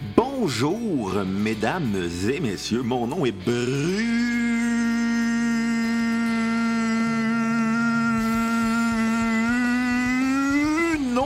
Bonjour, 0.00 1.12
mesdames 1.26 2.08
et 2.26 2.40
messieurs, 2.40 2.80
mon 2.82 3.06
nom 3.06 3.26
est 3.26 3.32
Bruno 3.32 3.60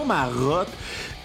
Marotte 0.05 0.73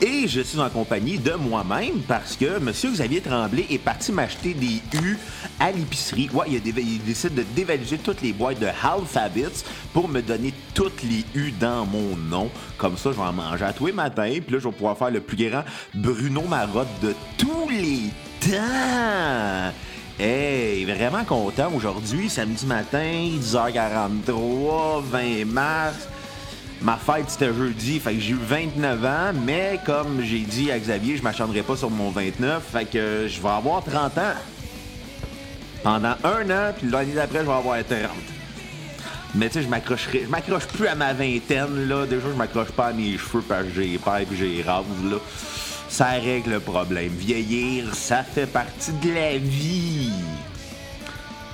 et 0.02 0.28
je 0.28 0.42
suis 0.42 0.60
en 0.60 0.70
compagnie 0.70 1.18
de 1.18 1.34
moi-même 1.34 2.02
parce 2.08 2.36
que 2.36 2.58
M. 2.58 2.72
Xavier 2.72 3.22
Tremblay 3.22 3.66
est 3.70 3.80
parti 3.80 4.12
m'acheter 4.12 4.54
des 4.54 4.82
U 4.98 5.18
à 5.60 5.72
l'épicerie. 5.72 6.30
Ouais, 6.34 6.46
il, 6.48 7.04
décide 7.04 7.34
de 7.34 7.44
dévaliser 7.56 7.98
toutes 7.98 8.22
les 8.22 8.32
boîtes 8.32 8.60
de 8.60 8.68
Alphabets 8.68 9.64
pour 9.94 10.08
me 10.08 10.22
donner 10.22 10.54
toutes 10.74 11.04
les 11.04 11.26
U 11.36 11.52
dans 11.52 11.86
mon 11.86 12.16
nom. 12.16 12.50
Comme 12.78 12.98
ça, 12.98 13.12
je 13.12 13.18
vais 13.18 13.24
en 13.24 13.34
manger 13.34 13.66
à 13.66 13.74
tous 13.74 13.88
les 13.88 13.92
matins. 13.92 14.30
Puis 14.30 14.54
là, 14.54 14.60
je 14.60 14.68
vais 14.68 14.74
pouvoir 14.74 14.98
faire 14.98 15.12
le 15.12 15.20
plus 15.20 15.50
grand 15.50 15.64
Bruno 15.94 16.44
Marotte 16.44 16.88
de 17.02 17.14
tous 17.38 17.70
les 17.70 18.10
temps. 18.40 19.74
Hey, 20.18 20.86
vraiment 20.86 21.24
content 21.24 21.72
aujourd'hui, 21.74 22.30
samedi 22.30 22.66
matin, 22.66 23.30
10h43, 23.42 25.02
20 25.04 25.46
mars. 25.46 26.08
Ma 26.82 26.96
fête, 26.96 27.26
c'était 27.30 27.54
jeudi, 27.54 28.00
fait 28.00 28.14
que 28.14 28.22
j'ai 28.22 28.32
eu 28.32 28.40
29 28.42 29.06
ans, 29.06 29.34
mais 29.46 29.80
comme 29.86 30.22
j'ai 30.22 30.40
dit 30.40 30.72
à 30.72 30.80
Xavier, 30.80 31.18
je 31.18 31.24
m'acharnerai 31.24 31.62
pas 31.62 31.76
sur 31.76 31.90
mon 31.90 32.10
29, 32.10 32.64
fait 32.72 32.86
que 32.86 33.28
je 33.28 33.42
vais 33.42 33.50
avoir 33.50 33.84
30 33.84 34.18
ans. 34.18 34.34
Pendant 35.84 36.16
un 36.24 36.50
an, 36.50 36.74
puis 36.78 36.90
l'année 36.90 37.14
d'après, 37.14 37.40
je 37.40 37.46
vais 37.46 37.52
avoir 37.52 37.84
30. 37.84 37.98
Mais 39.36 39.48
tu 39.48 39.56
sais, 39.56 39.64
je 39.64 39.68
m'accrocherai, 39.68 40.24
je 40.26 40.30
m'accroche 40.30 40.68
plus 40.68 40.88
à 40.88 40.96
ma 40.96 41.14
vingtaine, 41.14 41.88
là. 41.88 42.06
Déjà, 42.06 42.28
je 42.32 42.38
m'accroche 42.38 42.72
pas 42.72 42.88
à 42.88 42.94
mes 42.94 43.18
cheveux 43.18 43.44
parce 43.48 43.66
que 43.66 43.74
j'ai 43.76 43.98
peur 43.98 44.18
et 44.18 44.28
j'ai 44.34 44.64
rase, 44.64 44.86
là. 45.04 45.18
Ça 45.90 46.06
règle 46.12 46.52
le 46.52 46.60
problème. 46.60 47.10
Vieillir, 47.10 47.94
ça 47.94 48.24
fait 48.24 48.46
partie 48.46 48.94
de 48.94 49.14
la 49.14 49.38
vie. 49.38 50.12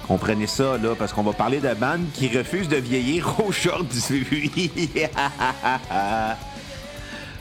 Comprenez 0.08 0.46
ça, 0.48 0.78
là, 0.78 0.94
parce 0.98 1.14
qu'on 1.14 1.24
va 1.24 1.34
parler 1.34 1.60
de 1.60 1.74
bandes 1.74 2.06
qui 2.14 2.28
refusent 2.28 2.70
de 2.70 2.76
vieillir 2.78 3.34
aujourd'hui. 3.46 4.52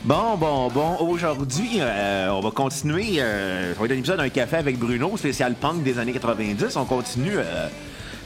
bon, 0.05 0.37
bon, 0.37 0.69
bon. 0.70 0.97
Aujourd'hui, 1.01 1.79
euh, 1.81 2.31
on 2.31 2.41
va 2.41 2.51
continuer. 2.51 3.20
euh, 3.20 3.75
ça 3.75 3.81
va 3.81 3.87
être 3.87 3.92
un 3.92 3.97
épisode 3.98 4.17
d'un 4.19 4.29
café 4.31 4.57
avec 4.57 4.79
Bruno, 4.79 5.17
spécial 5.17 5.55
punk 5.55 5.83
des 5.83 5.98
années 5.98 6.12
90. 6.12 6.77
On 6.77 6.85
continue 6.87 7.37
euh, 7.37 7.69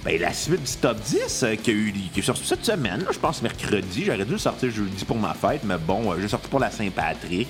ben, 0.05 0.21
la 0.21 0.33
suite 0.33 0.63
du 0.63 0.73
top 0.81 0.99
10 1.01 1.43
euh, 1.43 1.57
qui, 1.57 1.71
a 1.71 1.73
eu, 1.75 1.93
qui 2.15 2.21
est 2.21 2.23
sorti 2.23 2.47
cette 2.47 2.65
semaine. 2.65 3.05
je 3.11 3.19
pense 3.19 3.43
mercredi. 3.43 4.05
J'aurais 4.05 4.25
dû 4.25 4.33
le 4.33 4.39
sortir 4.39 4.71
jeudi 4.71 5.05
pour 5.05 5.17
ma 5.19 5.35
fête, 5.35 5.63
mais 5.65 5.79
bon, 5.79 6.15
j'ai 6.21 6.29
sorti 6.29 6.49
pour 6.49 6.61
la 6.61 6.71
Saint-Patrick. 6.71 7.49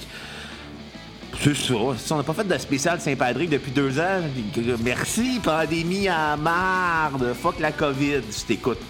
C'est 1.43 1.55
ça. 1.55 1.75
Si 1.97 2.13
on 2.13 2.17
n'a 2.17 2.23
pas 2.23 2.35
fait 2.35 2.45
de 2.45 2.59
spécial 2.59 3.01
Saint-Patrick 3.01 3.51
depuis 3.51 3.71
deux 3.71 3.99
ans, 3.99 4.21
merci, 4.83 5.41
pandémie 5.43 6.09
à 6.09 6.37
marde. 6.37 7.33
Fuck 7.35 7.61
la 7.61 7.73
COVID, 7.73 8.23
si 8.31 8.45
t'écoutes. 8.45 8.81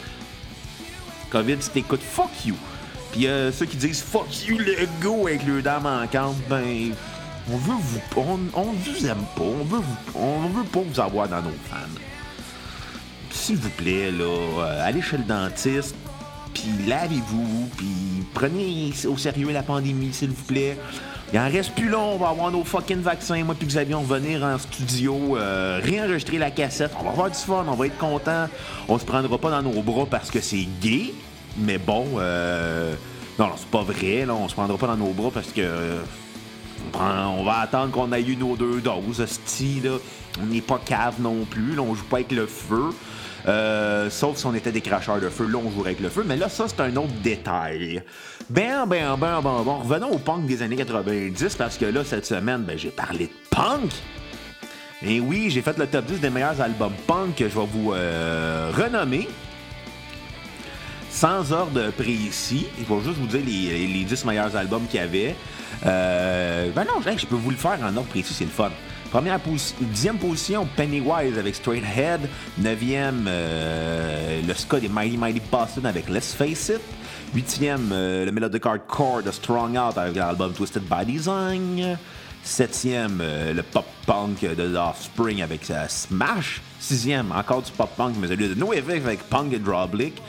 COVID, 1.31 1.57
si 1.61 1.71
t'écoutes, 1.71 2.03
fuck 2.03 2.31
you. 2.47 2.57
Puis 3.13 3.27
euh, 3.27 3.53
ceux 3.53 3.67
qui 3.67 3.77
disent 3.77 4.03
fuck 4.03 4.47
you, 4.47 4.59
le 4.59 4.87
go 5.01 5.27
avec 5.27 5.45
le 5.45 5.63
dents 5.63 5.81
manquantes, 5.81 6.37
ben. 6.49 6.93
On 7.51 7.57
veut 7.57 7.77
vous. 7.79 8.01
On, 8.17 8.39
on 8.55 8.73
vous 8.73 9.07
aime 9.07 9.25
pas. 9.35 9.43
On 9.43 9.65
veut, 9.65 9.79
vous, 9.79 10.19
on 10.21 10.49
veut 10.49 10.65
pas 10.65 10.81
vous 10.81 11.01
avoir 11.01 11.29
dans 11.29 11.41
nos 11.41 11.57
fans. 11.71 11.77
S'il 13.31 13.57
vous 13.57 13.71
plaît, 13.71 14.11
là, 14.11 14.25
euh, 14.25 14.87
allez 14.87 15.01
chez 15.01 15.17
le 15.17 15.25
dentiste, 15.25 15.95
puis 16.53 16.69
lavez-vous, 16.87 17.71
puis 17.77 17.87
prenez 18.35 18.93
au 19.07 19.17
sérieux 19.17 19.51
la 19.51 19.63
pandémie, 19.63 20.13
s'il 20.13 20.29
vous 20.31 20.45
plaît. 20.45 20.77
Il 21.31 21.39
en 21.39 21.51
reste 21.51 21.75
plus 21.75 21.91
long, 21.91 22.15
on 22.15 22.17
va 22.17 22.31
avoir 22.31 22.51
nos 22.51 22.65
fucking 22.65 23.01
vaccins. 23.01 23.45
Moi 23.45 23.55
puis 23.55 23.67
Xavier, 23.67 23.95
on 23.95 24.03
va 24.03 24.19
venir 24.19 24.43
en 24.43 24.57
studio, 24.57 25.37
euh, 25.37 25.79
réenregistrer 25.83 26.39
la 26.39 26.51
cassette. 26.51 26.93
On 26.99 27.05
va 27.05 27.11
avoir 27.11 27.31
du 27.31 27.37
fun, 27.37 27.67
on 27.69 27.75
va 27.75 27.87
être 27.87 27.99
content. 27.99 28.47
On 28.89 28.99
se 28.99 29.05
prendra 29.05 29.37
pas 29.37 29.51
dans 29.51 29.63
nos 29.63 29.83
bras 29.83 30.07
parce 30.07 30.31
que 30.31 30.41
c'est 30.41 30.67
gay. 30.81 31.13
Mais 31.59 31.77
bon, 31.77 32.07
euh, 32.17 32.95
non, 33.39 33.49
non, 33.49 33.55
c'est 33.59 33.69
pas 33.69 33.83
vrai. 33.83 34.25
Là, 34.25 34.35
on 34.35 34.49
se 34.49 34.55
prendra 34.55 34.79
pas 34.79 34.87
dans 34.87 34.97
nos 34.97 35.13
bras 35.13 35.31
parce 35.31 35.49
que 35.49 35.61
euh, 35.61 36.01
on, 36.95 37.45
va 37.45 37.59
attendre 37.59 37.91
qu'on 37.91 38.11
ait 38.13 38.23
eu 38.23 38.37
nos 38.37 38.57
deux 38.57 38.81
doses, 38.81 39.21
hostie, 39.21 39.81
là. 39.85 39.99
On 40.41 40.47
n'est 40.47 40.63
pas 40.63 40.81
cave 40.83 41.17
non 41.21 41.45
plus. 41.45 41.75
Là, 41.75 41.83
on 41.83 41.95
joue 41.95 42.05
pas 42.05 42.19
avec 42.19 42.33
le 42.33 42.47
feu. 42.47 42.91
Euh, 43.47 44.11
sauf 44.11 44.37
si 44.37 44.47
on 44.47 44.55
était 44.55 44.73
des 44.73 44.81
cracheurs 44.81 45.21
de 45.21 45.29
feu, 45.29 45.47
là 45.47 45.59
on 45.65 45.71
jouerait 45.71 45.91
avec 45.91 46.01
le 46.01 46.09
feu. 46.09 46.25
Mais 46.27 46.37
là, 46.37 46.49
ça, 46.49 46.67
c'est 46.69 46.81
un 46.81 46.95
autre 46.97 47.13
détail. 47.23 48.03
Ben, 48.51 48.87
ben, 48.87 49.17
ben, 49.17 49.41
ben, 49.43 49.63
bon. 49.63 49.79
Revenons 49.79 50.11
au 50.11 50.19
punk 50.19 50.47
des 50.47 50.63
années 50.63 50.77
90 50.77 51.55
parce 51.57 51.77
que 51.77 51.85
là, 51.85 52.05
cette 52.05 52.27
semaine, 52.27 52.63
ben, 52.63 52.79
j'ai 52.79 52.91
parlé 52.91 53.27
de 53.27 53.33
punk. 53.51 53.93
Et 55.03 55.21
oui, 55.21 55.49
j'ai 55.51 55.63
fait 55.63 55.79
le 55.79 55.87
top 55.87 56.07
10 56.07 56.21
des 56.21 56.31
meilleurs 56.31 56.61
albums 56.61 56.95
punk 57.07 57.37
que 57.37 57.49
je 57.49 57.55
vais 57.55 57.67
vous 57.67 57.93
euh, 57.93 58.73
renommer. 58.77 59.29
Sans 61.11 61.53
ordre 61.53 61.91
précis, 61.91 62.67
il 62.79 62.85
faut 62.85 63.01
juste 63.01 63.17
vous 63.17 63.27
dire 63.27 63.43
les, 63.45 63.87
les 63.87 64.05
10 64.05 64.25
meilleurs 64.25 64.55
albums 64.57 64.87
qu'il 64.89 65.01
y 65.01 65.03
avait. 65.03 65.35
Euh, 65.87 66.71
ben 66.75 66.85
non, 66.85 67.01
je 67.01 67.27
peux 67.27 67.37
vous 67.37 67.51
le 67.51 67.57
faire 67.57 67.79
en 67.83 67.97
ordre 67.97 68.09
précis, 68.09 68.35
c'est 68.35 68.45
le 68.45 68.51
fun. 68.51 68.71
Première 69.11 69.39
posi- 69.39 69.73
dixième 69.81 70.19
position, 70.19 70.69
Pennywise 70.77 71.39
avec 71.39 71.55
Straight 71.55 71.83
Head. 71.97 72.21
Neuvième, 72.59 73.25
euh, 73.27 74.43
le 74.47 74.55
ska 74.55 74.79
des 74.81 74.89
Mighty 74.89 75.17
Mighty 75.17 75.41
Boston 75.51 75.87
avec 75.87 76.09
Let's 76.11 76.35
Face 76.35 76.69
It. 76.69 76.81
Huitième, 77.35 77.89
euh, 77.93 78.27
le 78.27 78.33
Melodic 78.33 78.67
Hardcore 78.67 79.23
de 79.23 79.31
Strong 79.31 79.77
Out 79.79 79.97
avec 79.97 80.15
l'album 80.17 80.53
Twisted 80.53 80.83
by 80.83 81.07
Design. 81.11 81.97
Septième, 82.43 83.19
euh, 83.23 83.55
le 83.55 83.63
pop-punk 83.63 84.41
de 84.43 84.75
The 84.75 84.77
Offspring 84.77 85.43
avec 85.43 85.71
euh, 85.71 85.87
Smash. 85.89 86.61
Sixième, 86.79 87.33
encore 87.33 87.63
du 87.63 87.73
pop-punk, 87.73 88.15
mais 88.21 88.29
celui 88.29 88.49
de 88.49 88.55
NoFX 88.55 89.05
avec 89.07 89.21
Punk 89.25 89.53
et 89.55 89.59
Drawblick. 89.59 90.21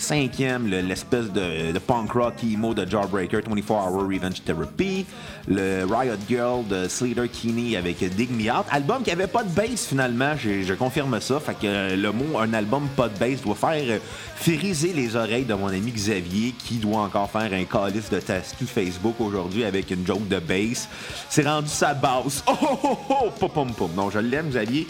Cinquième, 0.00 0.66
le- 0.66 0.80
l'espèce 0.80 1.30
de, 1.30 1.78
punk 1.78 2.12
rock 2.12 2.34
emo 2.42 2.72
de 2.72 2.88
Jawbreaker, 2.88 3.42
24 3.46 3.70
Hour 3.70 4.04
Revenge 4.08 4.42
Therapy. 4.42 5.04
Le 5.46 5.84
Riot 5.84 6.14
Girl 6.26 6.66
de 6.66 6.88
Slater 6.88 7.28
Keeney 7.28 7.76
avec 7.76 8.02
Dig 8.16 8.30
Me 8.30 8.50
Out. 8.50 8.64
Album 8.70 9.02
qui 9.02 9.10
avait 9.10 9.26
pas 9.26 9.42
de 9.42 9.50
bass 9.50 9.86
finalement, 9.86 10.32
je, 10.38 10.72
confirme 10.72 11.20
ça. 11.20 11.38
Fait 11.38 11.52
que 11.52 11.66
euh, 11.66 11.96
le 11.96 12.12
mot 12.12 12.38
un 12.38 12.54
album 12.54 12.88
pas 12.96 13.08
de 13.08 13.18
bass 13.18 13.42
doit 13.42 13.54
faire 13.54 13.84
euh, 13.88 13.98
fériser 14.36 14.94
les 14.94 15.16
oreilles 15.16 15.44
de 15.44 15.52
mon 15.54 15.68
ami 15.68 15.92
Xavier 15.92 16.54
qui 16.58 16.76
doit 16.76 17.02
encore 17.02 17.30
faire 17.30 17.52
un 17.52 17.64
calice 17.64 18.08
de 18.08 18.20
tastu 18.20 18.64
Facebook 18.64 19.16
aujourd'hui 19.20 19.64
avec 19.64 19.90
une 19.90 20.06
joke 20.06 20.26
de 20.28 20.38
bass. 20.38 20.88
C'est 21.28 21.46
rendu 21.46 21.68
sa 21.68 21.92
basse. 21.92 22.42
Oh 22.46 22.56
oh 22.84 22.98
oh 23.10 23.28
oh! 23.40 23.88
Non, 23.94 24.08
je 24.10 24.18
l'aime 24.18 24.48
Xavier. 24.48 24.86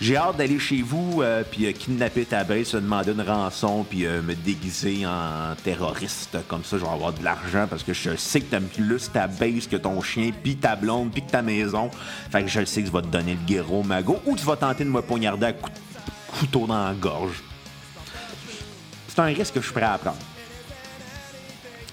J'ai 0.00 0.16
hâte 0.16 0.36
d'aller 0.36 0.58
chez 0.58 0.82
vous, 0.82 1.22
euh, 1.22 1.44
puis 1.48 1.66
euh, 1.66 1.72
kidnapper 1.72 2.24
ta 2.24 2.44
base, 2.44 2.68
se 2.68 2.76
demander 2.76 3.12
une 3.12 3.20
rançon, 3.22 3.86
puis 3.88 4.06
euh, 4.06 4.22
me 4.22 4.34
déguiser 4.34 5.06
en 5.06 5.54
terroriste. 5.62 6.36
Comme 6.48 6.64
ça, 6.64 6.78
je 6.78 6.84
vais 6.84 6.90
avoir 6.90 7.12
de 7.12 7.22
l'argent 7.22 7.66
parce 7.68 7.82
que 7.82 7.92
je 7.92 8.16
sais 8.16 8.40
que 8.40 8.46
t'aimes 8.46 8.68
plus 8.68 9.10
ta 9.12 9.26
base 9.28 9.66
que 9.68 9.76
ton 9.76 10.00
chien, 10.02 10.30
puis 10.42 10.56
ta 10.56 10.76
blonde, 10.76 11.12
puis 11.12 11.22
ta 11.22 11.42
maison. 11.42 11.90
Fait 12.30 12.42
que 12.42 12.48
je 12.48 12.64
sais 12.64 12.82
que 12.82 12.86
tu 12.88 12.92
vas 12.92 13.02
te 13.02 13.06
donner 13.06 13.32
le 13.32 13.46
guéro 13.46 13.82
mago 13.82 14.20
ou 14.26 14.36
tu 14.36 14.44
vas 14.44 14.56
tenter 14.56 14.84
de 14.84 14.90
me 14.90 15.00
poignarder 15.00 15.46
à 15.46 15.52
couteau 16.26 16.66
dans 16.66 16.86
la 16.86 16.94
gorge. 16.94 17.42
C'est 19.08 19.20
un 19.20 19.26
risque 19.26 19.54
que 19.54 19.60
je 19.60 19.66
suis 19.66 19.74
prêt 19.74 19.84
à 19.84 19.96
prendre. 19.96 20.18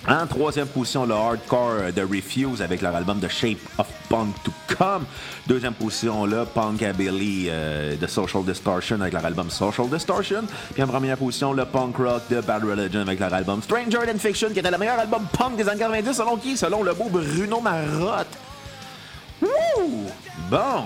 En 0.07 0.25
troisième 0.25 0.67
position, 0.67 1.06
le 1.06 1.13
hardcore 1.13 1.94
de 1.95 2.01
Refuse 2.01 2.62
avec 2.63 2.81
leur 2.81 2.95
album 2.95 3.19
The 3.19 3.29
Shape 3.29 3.59
of 3.78 3.85
Punk 4.09 4.34
to 4.44 4.51
Come. 4.75 5.06
Deuxième 5.45 5.75
position, 5.75 6.25
le 6.25 6.44
Punkabilly 6.45 7.47
euh, 7.50 7.95
de 7.95 8.07
Social 8.07 8.44
Distortion 8.44 9.00
avec 9.00 9.13
leur 9.13 9.23
album 9.23 9.51
Social 9.51 9.88
Distortion. 9.89 10.44
Puis 10.73 10.81
en 10.81 10.88
première 10.88 11.17
position, 11.17 11.53
le 11.53 11.66
punk 11.66 11.97
rock 11.97 12.23
de 12.31 12.41
Bad 12.41 12.63
Religion 12.63 13.01
avec 13.01 13.19
leur 13.19 13.31
album 13.31 13.62
Stranger 13.62 14.00
Than 14.07 14.17
Fiction, 14.17 14.50
qui 14.50 14.59
était 14.59 14.72
le 14.72 14.78
meilleur 14.79 14.97
album 14.97 15.28
punk 15.38 15.56
des 15.56 15.69
années 15.69 15.79
90 15.79 16.13
selon 16.13 16.38
qui? 16.38 16.57
Selon 16.57 16.81
le 16.81 16.94
beau 16.94 17.07
Bruno 17.07 17.62
Marotte. 17.62 18.35
Wouh! 19.39 20.07
Bon. 20.50 20.86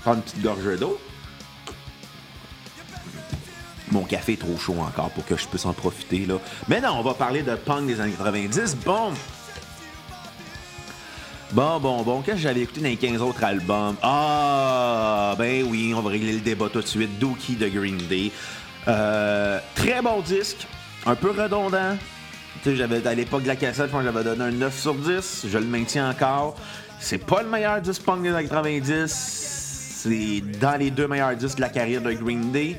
Prendre 0.00 0.16
une 0.16 0.22
petite 0.22 0.42
gorgée 0.42 0.76
d'eau. 0.78 0.98
Mon 3.92 4.02
café 4.02 4.32
est 4.32 4.40
trop 4.40 4.56
chaud 4.58 4.76
encore 4.80 5.10
pour 5.10 5.24
que 5.24 5.36
je 5.36 5.46
puisse 5.46 5.64
en 5.64 5.72
profiter. 5.72 6.26
Là. 6.26 6.34
Mais 6.68 6.80
non, 6.80 6.90
on 6.98 7.02
va 7.02 7.14
parler 7.14 7.42
de 7.42 7.54
punk 7.54 7.86
des 7.86 8.00
années 8.00 8.12
90. 8.12 8.76
Bon. 8.84 9.12
Bon, 11.52 11.78
bon, 11.78 12.02
bon. 12.02 12.22
Qu'est-ce 12.22 12.36
que 12.36 12.42
j'avais 12.42 12.62
écouté 12.62 12.80
dans 12.80 12.88
les 12.88 12.96
15 12.96 13.22
autres 13.22 13.44
albums? 13.44 13.96
Ah, 14.02 15.34
ben 15.38 15.64
oui, 15.68 15.94
on 15.96 16.00
va 16.00 16.10
régler 16.10 16.32
le 16.32 16.40
débat 16.40 16.68
tout 16.68 16.82
de 16.82 16.86
suite. 16.86 17.18
Dookie 17.18 17.54
de 17.54 17.68
Green 17.68 17.98
Day. 18.08 18.32
Euh, 18.88 19.60
très 19.76 20.02
bon 20.02 20.20
disque. 20.20 20.66
Un 21.06 21.14
peu 21.14 21.30
redondant. 21.30 21.96
Tu 22.62 22.70
sais, 22.70 22.76
j'avais, 22.76 23.06
à 23.06 23.14
l'époque 23.14 23.42
de 23.42 23.48
la 23.48 23.56
cassette, 23.56 23.90
je 23.92 24.02
j'avais 24.02 24.24
donné 24.24 24.44
un 24.44 24.50
9 24.50 24.80
sur 24.80 24.94
10. 24.94 25.46
Je 25.48 25.58
le 25.58 25.66
maintiens 25.66 26.10
encore. 26.10 26.56
C'est 26.98 27.24
pas 27.24 27.42
le 27.42 27.48
meilleur 27.48 27.80
disque 27.80 28.02
punk 28.02 28.22
des 28.22 28.30
années 28.30 28.48
90. 28.48 29.06
C'est 29.08 30.40
dans 30.60 30.76
les 30.78 30.90
deux 30.90 31.06
meilleurs 31.06 31.36
disques 31.36 31.56
de 31.56 31.62
la 31.62 31.68
carrière 31.68 32.02
de 32.02 32.12
Green 32.12 32.50
Day. 32.50 32.76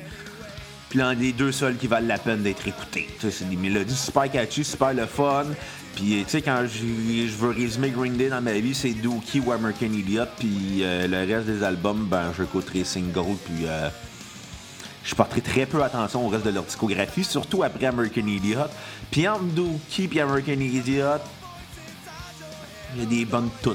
Puis 0.88 0.98
l'un 0.98 1.14
des 1.14 1.32
deux 1.32 1.52
seuls 1.52 1.76
qui 1.76 1.86
valent 1.86 2.06
la 2.06 2.18
peine 2.18 2.42
d'être 2.42 2.66
écoutés. 2.66 3.08
C'est 3.20 3.48
des 3.48 3.56
mélodies 3.56 3.94
super 3.94 4.30
catchy, 4.30 4.64
super 4.64 4.94
le 4.94 5.06
fun. 5.06 5.46
Puis, 5.94 6.24
tu 6.24 6.30
sais, 6.30 6.42
quand 6.42 6.64
je 6.66 7.36
veux 7.36 7.50
résumer 7.50 7.90
Green 7.90 8.16
Day 8.16 8.28
dans 8.28 8.40
ma 8.40 8.52
vie, 8.52 8.74
c'est 8.74 8.92
Dookie 8.92 9.40
ou 9.40 9.52
American 9.52 9.86
Idiot. 9.86 10.24
Puis 10.38 10.82
euh, 10.82 11.06
le 11.08 11.34
reste 11.34 11.46
des 11.46 11.62
albums, 11.62 12.06
ben, 12.06 12.32
je 12.36 12.44
écouterai 12.44 12.84
single. 12.84 13.36
Puis, 13.44 13.66
euh, 13.66 13.88
je 15.04 15.14
porterai 15.14 15.40
très 15.40 15.66
peu 15.66 15.82
attention 15.82 16.24
au 16.24 16.28
reste 16.28 16.46
de 16.46 16.50
leur 16.50 16.62
discographie, 16.62 17.24
surtout 17.24 17.62
après 17.62 17.86
American 17.86 18.26
Idiot. 18.26 18.68
Puis, 19.10 19.28
entre 19.28 19.44
Dookie 19.44 20.08
et 20.14 20.20
American 20.20 20.52
Idiot, 20.52 21.20
il 22.94 23.02
y 23.02 23.02
a 23.02 23.06
des 23.06 23.24
bonnes 23.24 23.50
tunes. 23.62 23.74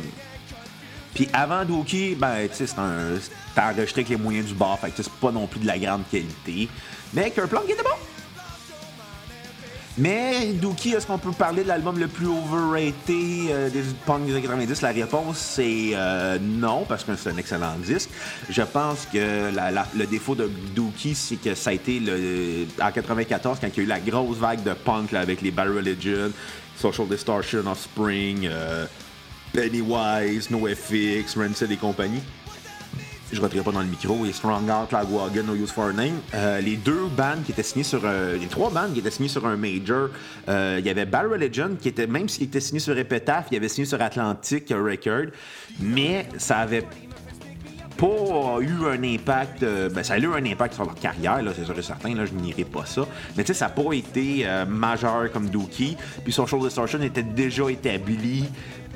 Puis 1.13 1.27
avant 1.33 1.63
Dookie, 1.63 2.15
ben, 2.15 2.47
tu 2.49 2.55
sais, 2.55 2.67
c'est 2.67 2.79
enregistré 2.79 4.01
avec 4.01 4.09
les 4.09 4.17
moyens 4.17 4.47
du 4.47 4.53
bord, 4.53 4.79
fait 4.79 4.89
que 4.89 5.03
c'est 5.03 5.11
pas 5.11 5.31
non 5.31 5.45
plus 5.47 5.59
de 5.59 5.67
la 5.67 5.77
grande 5.77 6.03
qualité. 6.11 6.67
Mais 7.13 7.29
Kerplunk 7.31 7.69
était 7.69 7.83
bon! 7.83 7.89
Mais 9.95 10.53
Dookie, 10.53 10.93
est-ce 10.93 11.05
qu'on 11.05 11.19
peut 11.19 11.31
parler 11.33 11.61
de 11.61 11.67
l'album 11.67 11.99
le 11.99 12.07
plus 12.07 12.25
overrated 12.25 13.51
euh, 13.51 13.69
des 13.69 13.83
punk 14.07 14.25
des 14.25 14.31
années 14.33 14.41
90? 14.41 14.81
La 14.81 14.89
réponse, 14.89 15.37
c'est 15.37 15.91
euh, 15.93 16.39
non, 16.41 16.83
parce 16.89 17.03
que 17.03 17.15
c'est 17.15 17.29
un 17.29 17.37
excellent 17.37 17.75
disque. 17.77 18.09
Je 18.49 18.63
pense 18.63 19.05
que 19.13 19.53
la- 19.53 19.85
le 19.95 20.05
défaut 20.07 20.33
de 20.33 20.49
Dookie, 20.75 21.13
c'est 21.13 21.35
que 21.35 21.53
ça 21.53 21.69
a 21.69 21.73
été 21.73 21.99
le, 21.99 22.65
en 22.81 22.91
94, 22.91 23.59
quand 23.61 23.67
il 23.67 23.77
y 23.77 23.79
a 23.81 23.83
eu 23.83 23.85
la 23.85 23.99
grosse 23.99 24.37
vague 24.37 24.63
de 24.63 24.73
punk 24.73 25.11
là, 25.11 25.19
avec 25.19 25.43
les 25.43 25.51
Bad 25.51 25.67
Religion, 25.67 26.31
Social 26.75 27.07
Distortion, 27.07 27.59
Offspring, 27.67 28.47
euh, 28.51 28.87
Pennywise, 29.53 30.49
NoFX, 30.49 31.37
Rancid 31.37 31.71
et 31.71 31.77
compagnie 31.77 32.21
je 33.33 33.39
ne 33.39 33.45
rentrerai 33.45 33.63
pas 33.63 33.71
dans 33.71 33.81
le 33.81 33.87
micro, 33.87 34.25
et 34.25 34.31
Strong 34.31 34.67
Heart, 34.69 34.91
Lagwagon, 34.91 35.43
No 35.43 35.55
Use 35.55 35.71
for 35.71 35.85
a 35.85 35.91
Name. 35.93 36.19
Euh, 36.35 36.61
les 36.61 36.75
deux 36.75 37.07
bandes 37.17 37.43
qui 37.43 37.51
étaient 37.51 37.63
signées 37.63 37.83
sur. 37.83 38.01
euh, 38.03 38.37
les 38.37 38.45
trois 38.45 38.69
bandes 38.69 38.93
qui 38.93 38.99
étaient 38.99 39.09
signées 39.09 39.27
sur 39.29 39.45
un 39.47 39.57
major. 39.57 40.09
euh, 40.49 40.75
Il 40.79 40.85
y 40.85 40.89
avait 40.89 41.05
Bad 41.05 41.31
Religion, 41.31 41.71
qui 41.81 41.87
était, 41.89 42.05
même 42.05 42.29
s'il 42.29 42.43
était 42.43 42.59
signé 42.59 42.79
sur 42.79 42.95
Epitaph, 42.95 43.47
il 43.51 43.57
avait 43.57 43.69
signé 43.69 43.87
sur 43.87 43.99
Atlantic 44.01 44.69
Record, 44.69 45.31
mais 45.79 46.27
ça 46.37 46.57
avait 46.57 46.85
pas 47.97 48.59
eu 48.61 48.87
un 48.87 49.03
impact. 49.03 49.63
euh, 49.63 49.89
ben, 49.89 50.03
ça 50.03 50.15
a 50.15 50.17
eu 50.17 50.27
un 50.33 50.45
impact 50.45 50.75
sur 50.75 50.85
leur 50.85 50.95
carrière, 50.95 51.41
c'est 51.55 51.65
sûr 51.65 51.77
et 51.77 51.81
certain, 51.81 52.13
là, 52.13 52.25
je 52.25 52.33
n'irai 52.33 52.63
pas 52.63 52.85
ça. 52.85 53.05
Mais 53.35 53.43
tu 53.43 53.47
sais, 53.47 53.59
ça 53.59 53.65
n'a 53.65 53.71
pas 53.71 53.93
été 53.93 54.41
euh, 54.45 54.65
majeur 54.65 55.31
comme 55.31 55.49
Dookie. 55.49 55.97
Puis 56.23 56.33
Social 56.33 56.61
Distortion 56.61 57.01
était 57.01 57.23
déjà 57.23 57.69
établi, 57.69 58.45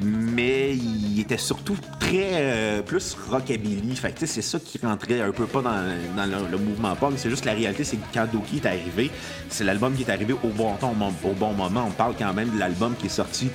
mais 0.01 0.75
il 0.75 1.19
était 1.19 1.38
surtout 1.38 1.77
très 1.99 2.29
euh, 2.33 2.81
plus 2.81 3.15
rockabilly. 3.29 3.95
Fait 3.95 4.11
que 4.11 4.19
tu 4.19 4.27
sais, 4.27 4.33
c'est 4.33 4.41
ça 4.41 4.59
qui 4.59 4.79
rentrait 4.85 5.21
un 5.21 5.31
peu 5.31 5.45
pas 5.45 5.61
dans, 5.61 6.51
le, 6.51 6.57
mouvement 6.57 6.95
punk. 6.95 7.13
C'est 7.17 7.29
juste 7.29 7.45
la 7.45 7.53
réalité, 7.53 7.83
c'est 7.83 7.97
que 7.97 8.13
quand 8.13 8.27
Dookie 8.31 8.57
est 8.57 8.67
arrivé, 8.67 9.11
c'est 9.49 9.63
l'album 9.63 9.94
qui 9.95 10.03
est 10.03 10.11
arrivé 10.11 10.33
au 10.33 10.49
bon 10.49 10.75
temps, 10.75 10.94
au 11.23 11.33
bon 11.33 11.53
moment. 11.53 11.85
On 11.88 11.91
parle 11.91 12.15
quand 12.17 12.33
même 12.33 12.49
de 12.49 12.59
l'album 12.59 12.95
qui 12.99 13.07
est 13.07 13.09
sorti 13.09 13.49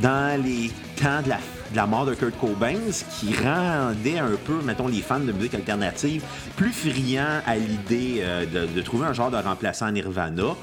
dans 0.00 0.42
les 0.42 0.70
temps 0.96 1.22
de 1.22 1.30
la, 1.30 1.38
la 1.76 1.86
mort 1.86 2.06
de 2.06 2.14
Kurt 2.14 2.38
Cobain, 2.38 2.76
ce 2.90 3.04
qui 3.04 3.34
rendait 3.34 4.18
un 4.18 4.36
peu, 4.44 4.60
mettons, 4.62 4.88
les 4.88 5.02
fans 5.02 5.20
de 5.20 5.32
musique 5.32 5.54
alternative 5.54 6.22
plus 6.56 6.72
friands 6.72 7.40
à 7.46 7.56
l'idée 7.56 8.18
euh, 8.20 8.66
de, 8.66 8.82
trouver 8.82 9.06
un 9.06 9.12
genre 9.12 9.30
de 9.30 9.36
remplaçant 9.36 9.90
Nirvana. 9.90 10.54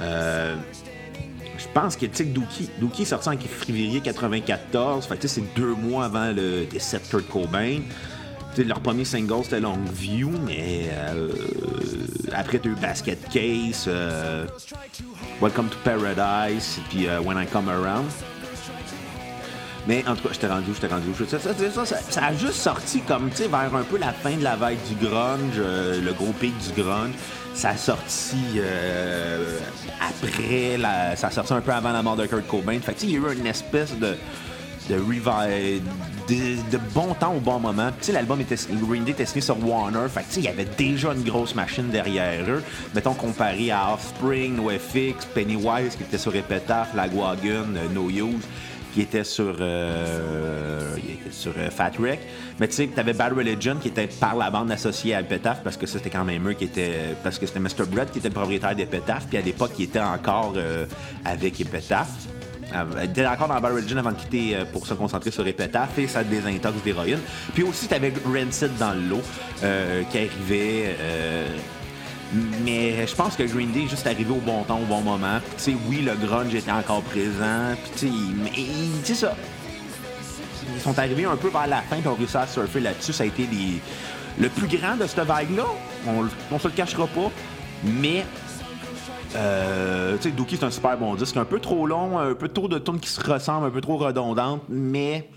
Euh, 0.00 0.56
je 1.58 1.66
pense 1.72 1.96
que, 1.96 2.06
tu 2.06 2.16
sais, 2.16 2.24
Dookie, 2.24 2.70
Dookie 2.80 3.02
est 3.02 3.06
sorti 3.06 3.28
en 3.28 3.38
février 3.38 4.00
94, 4.00 5.06
fait 5.06 5.16
que, 5.16 5.28
c'est 5.28 5.54
deux 5.54 5.74
mois 5.74 6.06
avant 6.06 6.32
le 6.32 6.64
décès 6.66 6.98
de 6.98 7.04
Kurt 7.04 7.28
Cobain. 7.28 7.80
Tu 8.54 8.62
sais, 8.62 8.64
leur 8.64 8.80
premier 8.80 9.04
single, 9.04 9.44
c'était 9.44 9.60
Longview, 9.60 10.30
mais 10.44 10.90
euh, 10.90 11.28
après, 12.32 12.58
tu 12.58 12.68
as 12.68 12.72
eu 12.72 12.74
Basket 12.74 13.28
Case, 13.28 13.88
Welcome 15.40 15.68
to 15.68 15.76
Paradise, 15.84 16.80
puis 16.88 17.06
When 17.24 17.38
I 17.38 17.46
Come 17.46 17.68
Around. 17.68 18.10
Mais 19.86 20.04
en 20.06 20.16
tout 20.16 20.22
cas, 20.22 20.30
j'étais 20.32 20.48
rendu, 20.48 20.72
j'étais 20.74 20.92
rendu. 20.92 21.12
Ça, 22.10 22.24
a 22.24 22.34
juste 22.34 22.54
sorti 22.54 23.00
comme, 23.00 23.30
tu 23.30 23.36
sais, 23.36 23.48
vers 23.48 23.74
un 23.74 23.82
peu 23.82 23.98
la 23.98 24.12
fin 24.12 24.36
de 24.36 24.42
la 24.42 24.56
vague 24.56 24.78
du 24.88 25.06
grunge, 25.06 25.54
euh, 25.58 26.00
le 26.00 26.12
gros 26.12 26.32
pic 26.32 26.54
du 26.58 26.82
grunge. 26.82 27.12
Ça 27.54 27.70
a 27.70 27.76
sorti 27.76 28.36
euh, 28.56 29.58
après, 30.00 30.76
la, 30.76 31.16
ça 31.16 31.28
a 31.28 31.30
sorti 31.30 31.52
un 31.52 31.60
peu 31.60 31.72
avant 31.72 31.92
la 31.92 32.02
mort 32.02 32.16
de 32.16 32.26
Kurt 32.26 32.46
Cobain. 32.46 32.78
Fait 32.80 32.94
que, 32.94 33.04
il 33.04 33.10
y 33.12 33.14
a 33.14 33.18
eu 33.18 33.38
une 33.38 33.46
espèce 33.46 33.96
de, 33.96 34.16
de 34.90 34.94
revive, 34.94 35.82
de, 36.28 36.78
bon 36.92 37.14
temps 37.14 37.34
au 37.34 37.40
bon 37.40 37.60
moment. 37.60 37.90
Tu 38.00 38.06
sais, 38.06 38.12
l'album 38.12 38.40
était, 38.40 38.56
Green 38.72 39.04
Day 39.04 39.12
était 39.12 39.24
signé 39.24 39.40
sur 39.40 39.56
Warner. 39.64 40.08
Fait 40.08 40.20
tu 40.20 40.26
sais, 40.32 40.40
il 40.40 40.46
y 40.46 40.48
avait 40.48 40.66
déjà 40.76 41.12
une 41.12 41.22
grosse 41.22 41.54
machine 41.54 41.88
derrière 41.90 42.44
eux. 42.48 42.62
Mettons, 42.94 43.14
comparé 43.14 43.70
à 43.70 43.94
Offspring, 43.94 44.56
NoFX, 44.56 45.26
Pennywise, 45.32 45.96
qui 45.96 46.02
était 46.02 46.18
sur 46.18 46.34
Epitaph, 46.34 46.92
Lagwagon, 46.94 47.76
euh, 47.76 47.88
No 47.94 48.10
Use 48.10 48.44
qui 48.96 49.02
était 49.02 49.24
sur, 49.24 49.54
euh, 49.60 50.96
sur 51.30 51.52
euh, 51.58 51.68
Fat 51.68 51.90
Wreck. 51.98 52.18
Mais 52.58 52.66
tu 52.66 52.76
sais, 52.76 52.88
tu 52.88 52.98
avais 52.98 53.12
Bad 53.12 53.34
Religion 53.34 53.76
qui 53.76 53.88
était 53.88 54.06
par 54.06 54.34
la 54.34 54.48
bande 54.48 54.70
associée 54.70 55.14
à 55.14 55.20
Epitaph 55.20 55.62
parce 55.62 55.76
que 55.76 55.86
c'était 55.86 56.08
quand 56.08 56.24
même 56.24 56.48
eux 56.48 56.54
qui 56.54 56.64
étaient. 56.64 57.14
Parce 57.22 57.38
que 57.38 57.44
c'était 57.44 57.60
Mr. 57.60 57.84
Brett 57.90 58.10
qui 58.10 58.20
était 58.20 58.28
le 58.28 58.34
propriétaire 58.34 58.74
d'Epitaph. 58.74 59.26
Puis 59.28 59.36
à 59.36 59.42
l'époque, 59.42 59.72
il 59.78 59.84
était 59.84 60.00
encore 60.00 60.54
euh, 60.56 60.86
avec 61.26 61.60
Epitaph. 61.60 62.08
Il 62.72 63.10
était 63.10 63.26
encore 63.26 63.48
dans 63.48 63.60
Bad 63.60 63.74
Religion 63.74 63.98
avant 63.98 64.12
de 64.12 64.16
quitter 64.16 64.56
pour 64.72 64.86
se 64.86 64.94
concentrer 64.94 65.30
sur 65.30 65.46
Epitaph 65.46 65.98
et 65.98 66.08
sa 66.08 66.24
désintox 66.24 66.82
d'héroïne. 66.82 67.20
Puis 67.52 67.64
aussi, 67.64 67.86
tu 67.86 67.94
avais 67.94 68.12
Rancid 68.24 68.76
dans 68.78 68.92
le 68.92 69.08
lot 69.08 69.22
qui 70.10 70.18
arrivait. 70.18 70.96
Mais 72.64 73.06
je 73.06 73.14
pense 73.14 73.36
que 73.36 73.42
Green 73.44 73.70
Day 73.72 73.84
est 73.84 73.88
juste 73.88 74.06
arrivé 74.06 74.30
au 74.30 74.40
bon 74.40 74.62
temps, 74.64 74.78
au 74.80 74.84
bon 74.86 75.00
moment. 75.00 75.38
Tu 75.56 75.62
sais, 75.62 75.76
oui, 75.88 76.02
le 76.02 76.14
grunge 76.14 76.54
était 76.54 76.72
encore 76.72 77.02
présent. 77.02 77.74
Puis, 77.96 78.10
tu 78.50 79.04
sais, 79.04 79.14
ça. 79.14 79.34
Ils 80.74 80.80
sont 80.82 80.98
arrivés 80.98 81.24
un 81.24 81.36
peu 81.36 81.48
vers 81.48 81.66
la 81.68 81.80
fin, 81.82 81.96
puis 81.98 82.08
ont 82.08 82.14
réussi 82.14 82.36
à 82.36 82.46
surfer 82.46 82.80
là-dessus. 82.80 83.12
Ça 83.12 83.22
a 83.22 83.26
été 83.26 83.46
les- 83.50 83.80
le 84.38 84.48
plus 84.48 84.66
grand 84.66 84.96
de 84.96 85.06
cette 85.06 85.20
vague-là. 85.20 85.64
On, 86.08 86.26
on 86.52 86.58
se 86.58 86.66
le 86.68 86.74
cachera 86.74 87.06
pas. 87.06 87.30
Mais 87.84 88.24
euh, 89.36 90.16
tu 90.16 90.24
sais, 90.24 90.30
Dookie, 90.30 90.56
c'est 90.56 90.64
un 90.64 90.70
super 90.70 90.96
bon 90.98 91.14
disque. 91.14 91.36
Un 91.36 91.44
peu 91.44 91.60
trop 91.60 91.86
long, 91.86 92.18
un 92.18 92.34
peu 92.34 92.48
trop 92.48 92.68
de 92.68 92.78
tunes 92.78 92.98
qui 93.00 93.08
se 93.08 93.20
ressemblent, 93.20 93.66
un 93.66 93.70
peu 93.70 93.80
trop 93.80 93.96
redondantes, 93.96 94.62
mais 94.68 95.28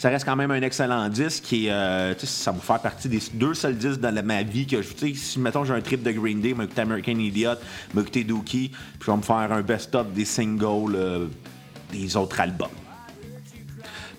ça 0.00 0.08
reste 0.08 0.24
quand 0.24 0.34
même 0.34 0.50
un 0.50 0.62
excellent 0.62 1.10
disque. 1.10 1.52
Et 1.52 1.70
euh, 1.70 2.14
ça 2.20 2.52
va 2.52 2.58
faire 2.60 2.80
partie 2.80 3.06
des 3.06 3.20
deux 3.34 3.52
seuls 3.52 3.76
disques 3.76 4.00
dans 4.00 4.24
ma 4.24 4.42
vie 4.42 4.66
que 4.66 4.80
je. 4.80 4.88
Si 5.14 5.38
mettons 5.38 5.62
j'ai 5.62 5.74
un 5.74 5.82
trip 5.82 6.02
de 6.02 6.10
Green 6.10 6.40
Day, 6.40 6.50
je 6.50 6.54
vais 6.54 6.64
écouter 6.64 6.80
American 6.80 7.18
Idiot, 7.18 7.50
je 7.90 7.96
vais 7.96 8.00
écouter 8.00 8.24
Dookie, 8.24 8.70
puis 8.70 8.78
je 9.04 9.10
vais 9.10 9.16
me 9.18 9.22
faire 9.22 9.52
un 9.52 9.60
best-of 9.60 10.10
des 10.14 10.24
singles 10.24 10.94
euh, 10.94 11.26
des 11.92 12.16
autres 12.16 12.40
albums. 12.40 12.68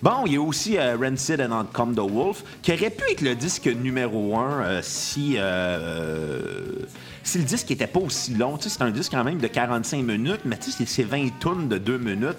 Bon, 0.00 0.24
il 0.26 0.34
y 0.34 0.36
a 0.36 0.40
aussi 0.40 0.78
euh, 0.78 0.96
Rancid 0.96 1.40
and 1.40 1.50
Out 1.50 1.72
Come 1.72 1.96
the 1.96 2.08
Wolf, 2.08 2.44
qui 2.62 2.72
aurait 2.72 2.90
pu 2.90 3.02
être 3.10 3.20
le 3.20 3.34
disque 3.34 3.66
numéro 3.66 4.38
un 4.38 4.82
si, 4.82 5.34
euh, 5.36 6.76
si 7.24 7.38
le 7.38 7.44
disque 7.44 7.70
n'était 7.70 7.88
pas 7.88 8.00
aussi 8.00 8.34
long. 8.34 8.56
Tu 8.56 8.68
sais, 8.68 8.76
c'est 8.78 8.84
un 8.84 8.92
disque 8.92 9.10
quand 9.10 9.24
même 9.24 9.38
de 9.38 9.48
45 9.48 10.04
minutes, 10.04 10.42
mais 10.44 10.58
tu 10.58 10.70
sais, 10.70 10.86
c'est 10.86 11.02
20 11.02 11.40
tonnes 11.40 11.68
de 11.68 11.78
2 11.78 11.98
minutes. 11.98 12.38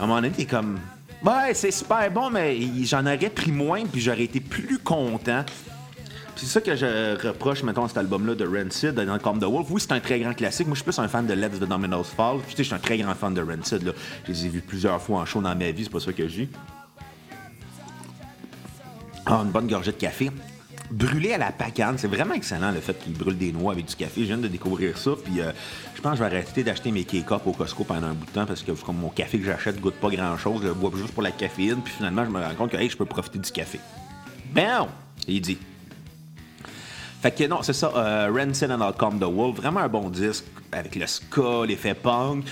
À 0.00 0.02
un 0.02 0.06
moment 0.08 0.20
donné, 0.20 0.32
t'es 0.32 0.44
comme... 0.44 0.80
Ouais, 1.22 1.52
c'est 1.52 1.70
super 1.70 2.10
bon, 2.10 2.30
mais 2.30 2.58
j'en 2.84 3.04
aurais 3.04 3.30
pris 3.30 3.52
moins, 3.52 3.84
puis 3.84 4.00
j'aurais 4.00 4.24
été 4.24 4.40
plus 4.40 4.78
content. 4.78 5.44
C'est 6.34 6.46
ça 6.46 6.62
que 6.62 6.74
je 6.74 7.26
reproche, 7.26 7.62
mettons, 7.62 7.84
à 7.84 7.88
cet 7.88 7.98
album-là 7.98 8.34
de 8.34 8.46
Rancid, 8.46 8.92
dans 8.94 9.18
Come 9.18 9.38
the 9.38 9.44
Wolf. 9.44 9.66
Oui, 9.70 9.82
c'est 9.82 9.92
un 9.92 10.00
très 10.00 10.18
grand 10.18 10.32
classique. 10.32 10.66
Moi, 10.66 10.74
je 10.74 10.82
suis 10.82 10.90
plus 10.90 10.98
un 10.98 11.08
fan 11.08 11.26
de 11.26 11.34
Let's 11.34 11.58
the 11.58 11.64
Domino's 11.64 12.08
Fall. 12.08 12.38
Tu 12.48 12.52
sais, 12.52 12.56
je 12.58 12.62
suis 12.62 12.74
un 12.74 12.78
très 12.78 12.96
grand 12.96 13.14
fan 13.14 13.34
de 13.34 13.42
Rancid. 13.42 13.82
Là. 13.82 13.92
Je 14.24 14.32
les 14.32 14.46
ai 14.46 14.48
vus 14.48 14.62
plusieurs 14.62 15.02
fois 15.02 15.20
en 15.20 15.26
show 15.26 15.42
dans 15.42 15.54
ma 15.54 15.70
vie, 15.70 15.84
c'est 15.84 15.92
pas 15.92 16.00
ça 16.00 16.14
que 16.14 16.26
j'ai. 16.26 16.48
Ah, 19.26 19.42
une 19.44 19.50
bonne 19.50 19.66
gorgée 19.66 19.92
de 19.92 19.98
café. 19.98 20.30
Brûlé 20.90 21.32
à 21.32 21.38
la 21.38 21.52
pacane, 21.52 21.98
c'est 21.98 22.08
vraiment 22.08 22.34
excellent 22.34 22.72
le 22.72 22.80
fait 22.80 22.98
qu'il 22.98 23.12
brûle 23.12 23.38
des 23.38 23.52
noix 23.52 23.72
avec 23.72 23.86
du 23.86 23.94
café. 23.94 24.22
Je 24.22 24.26
viens 24.26 24.38
de 24.38 24.48
découvrir 24.48 24.98
ça, 24.98 25.12
puis 25.22 25.40
euh, 25.40 25.52
je 25.94 26.00
pense 26.00 26.12
que 26.12 26.18
je 26.18 26.24
vais 26.24 26.36
arrêter 26.36 26.64
d'acheter 26.64 26.90
mes 26.90 27.04
K-Cup 27.04 27.42
au 27.46 27.52
Costco 27.52 27.84
pendant 27.84 28.08
un 28.08 28.14
bout 28.14 28.26
de 28.26 28.32
temps 28.32 28.44
parce 28.44 28.62
que 28.62 28.72
comme 28.72 28.96
mon 28.96 29.08
café 29.08 29.38
que 29.38 29.44
j'achète 29.44 29.80
goûte 29.80 29.94
pas 29.94 30.10
grand-chose, 30.10 30.62
je 30.64 30.70
bois 30.72 30.90
juste 30.96 31.12
pour 31.12 31.22
la 31.22 31.30
caféine, 31.30 31.80
puis 31.84 31.92
finalement 31.92 32.24
je 32.24 32.30
me 32.30 32.40
rends 32.42 32.54
compte 32.54 32.72
que 32.72 32.76
hey, 32.76 32.90
je 32.90 32.96
peux 32.96 33.04
profiter 33.04 33.38
du 33.38 33.50
café. 33.52 33.78
Ben, 34.52 34.88
il 35.28 35.40
dit. 35.40 35.58
Fait 37.22 37.30
que 37.30 37.44
non, 37.44 37.62
c'est 37.62 37.72
ça, 37.72 37.92
euh, 37.94 38.32
Rancid 38.34 38.70
and 38.70 38.80
Outcome 38.80 39.20
the 39.20 39.24
Wolf, 39.24 39.56
vraiment 39.56 39.80
un 39.80 39.88
bon 39.88 40.08
disque 40.08 40.46
avec 40.72 40.96
le 40.96 41.06
ska, 41.06 41.66
l'effet 41.66 41.94
punk, 41.94 42.46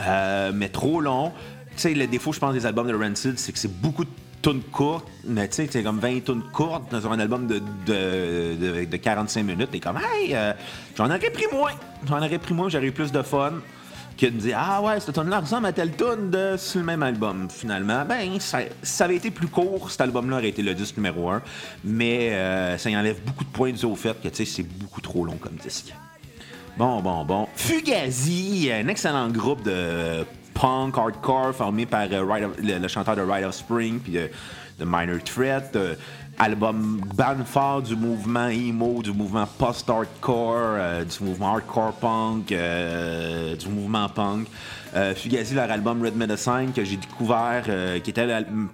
euh, 0.00 0.50
mais 0.54 0.70
trop 0.70 1.00
long. 1.00 1.32
Tu 1.72 1.82
sais, 1.82 1.94
le 1.94 2.06
défaut, 2.06 2.32
je 2.32 2.38
pense, 2.38 2.54
des 2.54 2.64
albums 2.64 2.88
de 2.88 2.94
Rancid, 2.94 3.38
c'est 3.38 3.52
que 3.52 3.58
c'est 3.58 3.80
beaucoup 3.80 4.04
de 4.04 4.10
tunes 4.46 4.62
courtes, 4.62 5.08
mais 5.24 5.48
tu 5.48 5.56
sais, 5.56 5.68
c'est 5.68 5.82
comme 5.82 5.98
20 5.98 6.24
tunes 6.24 6.42
courtes 6.52 6.84
dans 6.92 7.04
un 7.10 7.18
album 7.18 7.48
de, 7.48 7.58
de, 7.84 8.54
de, 8.54 8.84
de 8.84 8.96
45 8.96 9.42
minutes. 9.42 9.70
T'es 9.72 9.80
comme, 9.80 9.98
hey, 9.98 10.36
euh, 10.36 10.52
j'en 10.96 11.06
aurais 11.06 11.30
pris 11.30 11.46
moins. 11.52 11.72
J'en 12.06 12.18
aurais 12.18 12.38
pris 12.38 12.54
moins, 12.54 12.68
j'aurais 12.68 12.86
eu 12.86 12.92
plus 12.92 13.10
de 13.10 13.22
fun 13.22 13.54
que 14.16 14.26
de 14.26 14.30
dire 14.30 14.56
Ah 14.56 14.80
ouais, 14.82 15.00
cette 15.00 15.14
tune-là 15.14 15.40
ressemble 15.40 15.66
à 15.66 15.72
telle 15.72 15.96
tune 15.96 16.30
de 16.30 16.56
sur 16.56 16.78
le 16.78 16.86
même 16.86 17.02
album. 17.02 17.48
Finalement, 17.50 18.04
ben, 18.04 18.38
ça, 18.38 18.60
ça 18.84 19.06
avait 19.06 19.16
été 19.16 19.32
plus 19.32 19.48
court, 19.48 19.90
cet 19.90 20.02
album-là 20.02 20.36
aurait 20.36 20.50
été 20.50 20.62
le 20.62 20.74
disque 20.74 20.96
numéro 20.96 21.28
un, 21.28 21.42
mais 21.82 22.30
euh, 22.32 22.78
ça 22.78 22.88
y 22.88 22.96
enlève 22.96 23.20
beaucoup 23.26 23.42
de 23.42 23.50
points 23.50 23.72
dû 23.72 23.84
au 23.84 23.96
fait 23.96 24.20
que 24.22 24.28
tu 24.28 24.36
sais, 24.36 24.44
c'est 24.44 24.62
beaucoup 24.62 25.00
trop 25.00 25.24
long 25.24 25.38
comme 25.38 25.56
disque. 25.56 25.92
Bon, 26.78 27.00
bon, 27.00 27.24
bon. 27.24 27.48
Fugazi, 27.56 28.70
un 28.70 28.86
excellent 28.86 29.28
groupe 29.28 29.64
de 29.64 30.24
punk, 30.60 30.98
hardcore, 30.98 31.54
formé 31.54 31.86
par 31.86 32.06
le, 32.08 32.88
chanteur 32.88 33.16
de 33.16 33.22
Rite 33.22 33.44
of 33.44 33.54
Spring, 33.54 34.00
puis 34.00 34.12
de 34.12 34.84
Minor 34.84 35.22
Threat 35.24 35.76
album 36.38 37.00
ban 37.14 37.44
fort 37.44 37.82
du 37.82 37.96
mouvement 37.96 38.48
emo, 38.48 39.02
du 39.02 39.12
mouvement 39.12 39.46
post-hardcore, 39.58 40.54
euh, 40.56 41.04
du 41.04 41.24
mouvement 41.24 41.54
hardcore 41.54 41.92
punk, 41.94 42.52
euh, 42.52 43.56
du 43.56 43.68
mouvement 43.68 44.08
punk. 44.08 44.48
Euh, 44.94 45.14
Fugazi, 45.14 45.54
leur 45.54 45.70
album 45.70 46.02
Red 46.02 46.16
Medicine 46.16 46.72
que 46.74 46.84
j'ai 46.84 46.96
découvert, 46.96 47.64
qui 48.02 48.10
était 48.10 48.26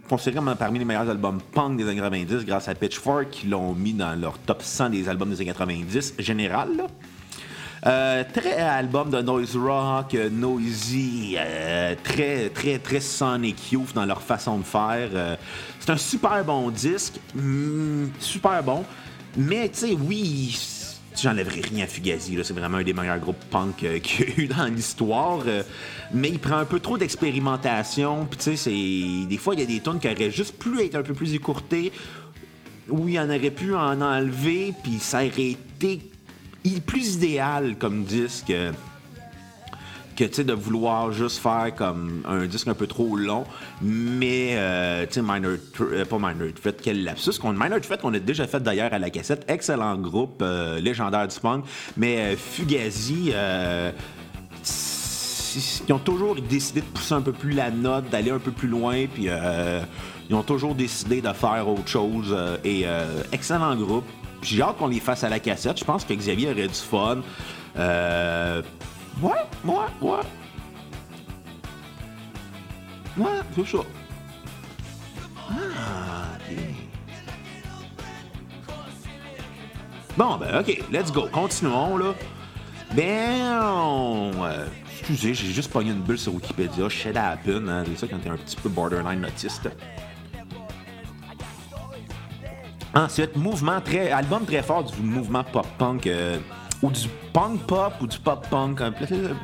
considéré 0.09 0.45
parmi 0.59 0.79
les 0.79 0.85
meilleurs 0.85 1.09
albums 1.09 1.41
punk 1.53 1.79
des 1.79 1.85
années 1.85 1.97
90 1.97 2.45
grâce 2.45 2.69
à 2.69 2.75
Pitchfork, 2.75 3.31
qui 3.31 3.47
l'ont 3.49 3.73
mis 3.73 3.93
dans 3.93 4.15
leur 4.21 4.39
top 4.39 4.63
100 4.63 4.91
des 4.91 5.09
albums 5.09 5.31
des 5.31 5.37
années 5.37 5.47
90 5.47 6.15
général. 6.19 6.69
Euh, 7.85 8.23
très 8.33 8.59
album 8.59 9.11
de 9.11 9.21
noise 9.23 9.57
rock, 9.57 10.15
euh, 10.15 10.31
noisy, 10.31 11.35
euh, 11.37 11.97
très, 12.05 12.49
très, 12.51 12.79
très 12.79 13.01
Sonic 13.01 13.73
Youth 13.73 13.93
dans 13.93 14.05
leur 14.05 14.23
façon 14.23 14.59
de 14.59 14.63
faire. 14.63 15.37
c'est 15.81 15.91
un 15.91 15.97
super 15.97 16.45
bon 16.45 16.71
disque, 16.71 17.15
hmm, 17.35 18.07
super 18.21 18.63
bon. 18.63 18.85
Mais, 19.37 19.69
tu 19.69 19.79
sais, 19.79 19.97
oui, 20.01 20.57
j'enlèverai 21.21 21.61
rien 21.61 21.85
à 21.85 21.89
Fugazi. 21.89 22.39
C'est 22.45 22.55
vraiment 22.55 22.79
un 22.79 22.85
des 22.85 22.93
meilleurs 22.93 23.19
groupes 23.19 23.45
punk 23.51 23.79
qu'il 24.03 24.29
y 24.29 24.33
a 24.33 24.45
eu 24.45 24.47
dans 24.47 24.67
l'histoire. 24.67 25.41
mais 26.13 26.29
il 26.29 26.39
prend 26.39 26.59
un 26.59 26.65
peu 26.65 26.79
trop 26.79 26.97
d'expérimentation. 26.97 28.27
Puis, 28.27 28.39
tu 28.39 28.57
sais, 28.57 29.27
des 29.27 29.39
fois, 29.39 29.55
il 29.55 29.61
y 29.61 29.65
a 29.65 29.67
des 29.67 29.81
tunes 29.81 29.99
qui 29.99 30.09
auraient 30.09 30.31
juste 30.31 30.57
pu 30.57 30.81
être 30.83 30.95
un 30.95 31.03
peu 31.03 31.15
plus 31.15 31.35
écourtées. 31.35 31.91
Où 32.89 33.09
il 33.09 33.19
en 33.19 33.27
aurait 33.27 33.51
pu 33.51 33.75
en 33.75 34.01
enlever, 34.01 34.75
puis 34.83 34.99
ça 34.99 35.19
aurait 35.19 35.51
été 35.51 36.12
plus 36.81 37.17
idéal 37.17 37.77
comme 37.79 38.05
disque 38.05 38.53
que 40.17 40.25
tu 40.25 40.45
de 40.45 40.53
vouloir 40.53 41.13
juste 41.13 41.39
faire 41.39 41.75
comme 41.75 42.23
un 42.27 42.47
disque 42.47 42.69
un 42.69 42.75
peu 42.75 42.87
trop 42.87 43.17
long, 43.17 43.45
mais 43.81 44.51
euh, 44.53 45.07
tu 45.07 45.15
sais, 45.15 45.23
Minor, 45.23 45.53
euh, 45.81 46.05
pas 46.05 46.19
Minor 46.19 46.49
Threat, 46.61 46.77
quel 46.83 47.05
lapsus. 47.05 47.41
Minor 47.43 47.81
Threat 47.81 48.01
qu'on 48.01 48.15
a 48.15 48.19
déjà 48.19 48.47
fait 48.47 48.63
d'ailleurs 48.63 48.93
à 48.93 48.99
la 48.99 49.11
cassette, 49.11 49.45
excellent 49.49 49.97
groupe, 49.97 50.41
euh, 50.43 50.81
légendaire 50.81 51.29
du 51.29 51.39
punk, 51.39 51.65
mais 51.97 52.37
Fugazi, 52.37 53.33
ils 55.87 55.93
ont 55.93 55.99
toujours 55.99 56.37
décidé 56.37 56.81
de 56.81 56.87
pousser 56.87 57.15
un 57.15 57.23
peu 57.23 57.33
plus 57.33 57.53
la 57.53 57.71
note, 57.71 58.11
d'aller 58.11 58.31
un 58.31 58.39
peu 58.39 58.53
plus 58.53 58.69
loin, 58.69 59.07
puis 59.13 59.29
ils 60.29 60.35
ont 60.35 60.43
toujours 60.43 60.75
décidé 60.75 61.21
de 61.21 61.33
faire 61.33 61.69
autre 61.69 61.89
chose, 61.89 62.37
et 62.65 62.85
excellent 63.33 63.77
groupe. 63.77 64.05
J'ai 64.43 64.61
hâte 64.61 64.77
qu'on 64.77 64.89
les 64.89 65.01
fasse 65.01 65.25
à 65.25 65.29
la 65.29 65.39
cassette. 65.39 65.79
Je 65.79 65.85
pense 65.85 66.05
que 66.05 66.13
Xavier 66.13 66.51
aurait 66.51 66.69
du 66.69 66.75
fun. 66.75 67.23
Euh... 67.77 68.63
Ouais, 69.23 69.31
ouais, 69.65 69.75
ouais. 70.01 70.19
Ouais, 73.17 73.41
c'est 73.55 73.67
ça. 73.67 73.79
Ah. 75.51 76.23
Bon, 80.17 80.37
ben, 80.37 80.61
ok, 80.61 80.83
let's 80.93 81.11
go. 81.11 81.27
Continuons, 81.33 81.97
là. 81.97 82.15
Ben, 82.95 84.31
excusez, 84.91 85.33
j'ai 85.33 85.53
juste 85.53 85.71
pogné 85.71 85.91
une 85.91 86.03
bulle 86.03 86.19
sur 86.19 86.35
Wikipédia. 86.35 86.89
Shit 86.91 87.17
happen, 87.17 87.69
hein. 87.69 87.85
C'est 87.87 88.01
ça 88.01 88.07
quand 88.09 88.19
t'es 88.19 88.29
un 88.29 88.37
petit 88.37 88.57
peu 88.57 88.69
borderline 88.69 89.25
autiste. 89.25 89.71
Ensuite, 92.95 93.37
mouvement 93.37 93.81
très, 93.81 94.11
album 94.11 94.45
très 94.45 94.63
fort 94.63 94.85
du 94.85 95.01
mouvement 95.01 95.45
pop-punk, 95.45 96.07
euh, 96.07 96.39
ou 96.83 96.91
du 96.91 97.09
punk-pop, 97.33 97.95
ou 98.03 98.07
du 98.07 98.19
pop-punk. 98.19 98.81
Vous 98.83 99.37